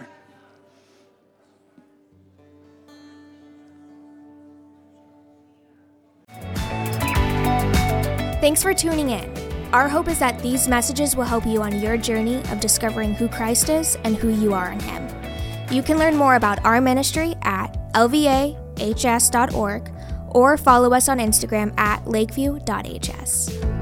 Thanks 8.40 8.62
for 8.62 8.72
tuning 8.72 9.10
in. 9.10 9.30
Our 9.74 9.90
hope 9.90 10.08
is 10.08 10.18
that 10.18 10.38
these 10.38 10.66
messages 10.66 11.14
will 11.14 11.24
help 11.24 11.44
you 11.44 11.60
on 11.60 11.78
your 11.78 11.98
journey 11.98 12.36
of 12.50 12.60
discovering 12.60 13.12
who 13.12 13.28
Christ 13.28 13.68
is 13.68 13.98
and 14.04 14.16
who 14.16 14.30
you 14.30 14.54
are 14.54 14.72
in 14.72 14.80
Him. 14.80 15.23
You 15.70 15.82
can 15.82 15.98
learn 15.98 16.16
more 16.16 16.36
about 16.36 16.64
our 16.64 16.80
ministry 16.80 17.34
at 17.42 17.92
lvahs.org 17.92 19.90
or 20.28 20.56
follow 20.56 20.92
us 20.92 21.08
on 21.08 21.18
Instagram 21.18 21.78
at 21.78 22.06
lakeview.hs. 22.06 23.73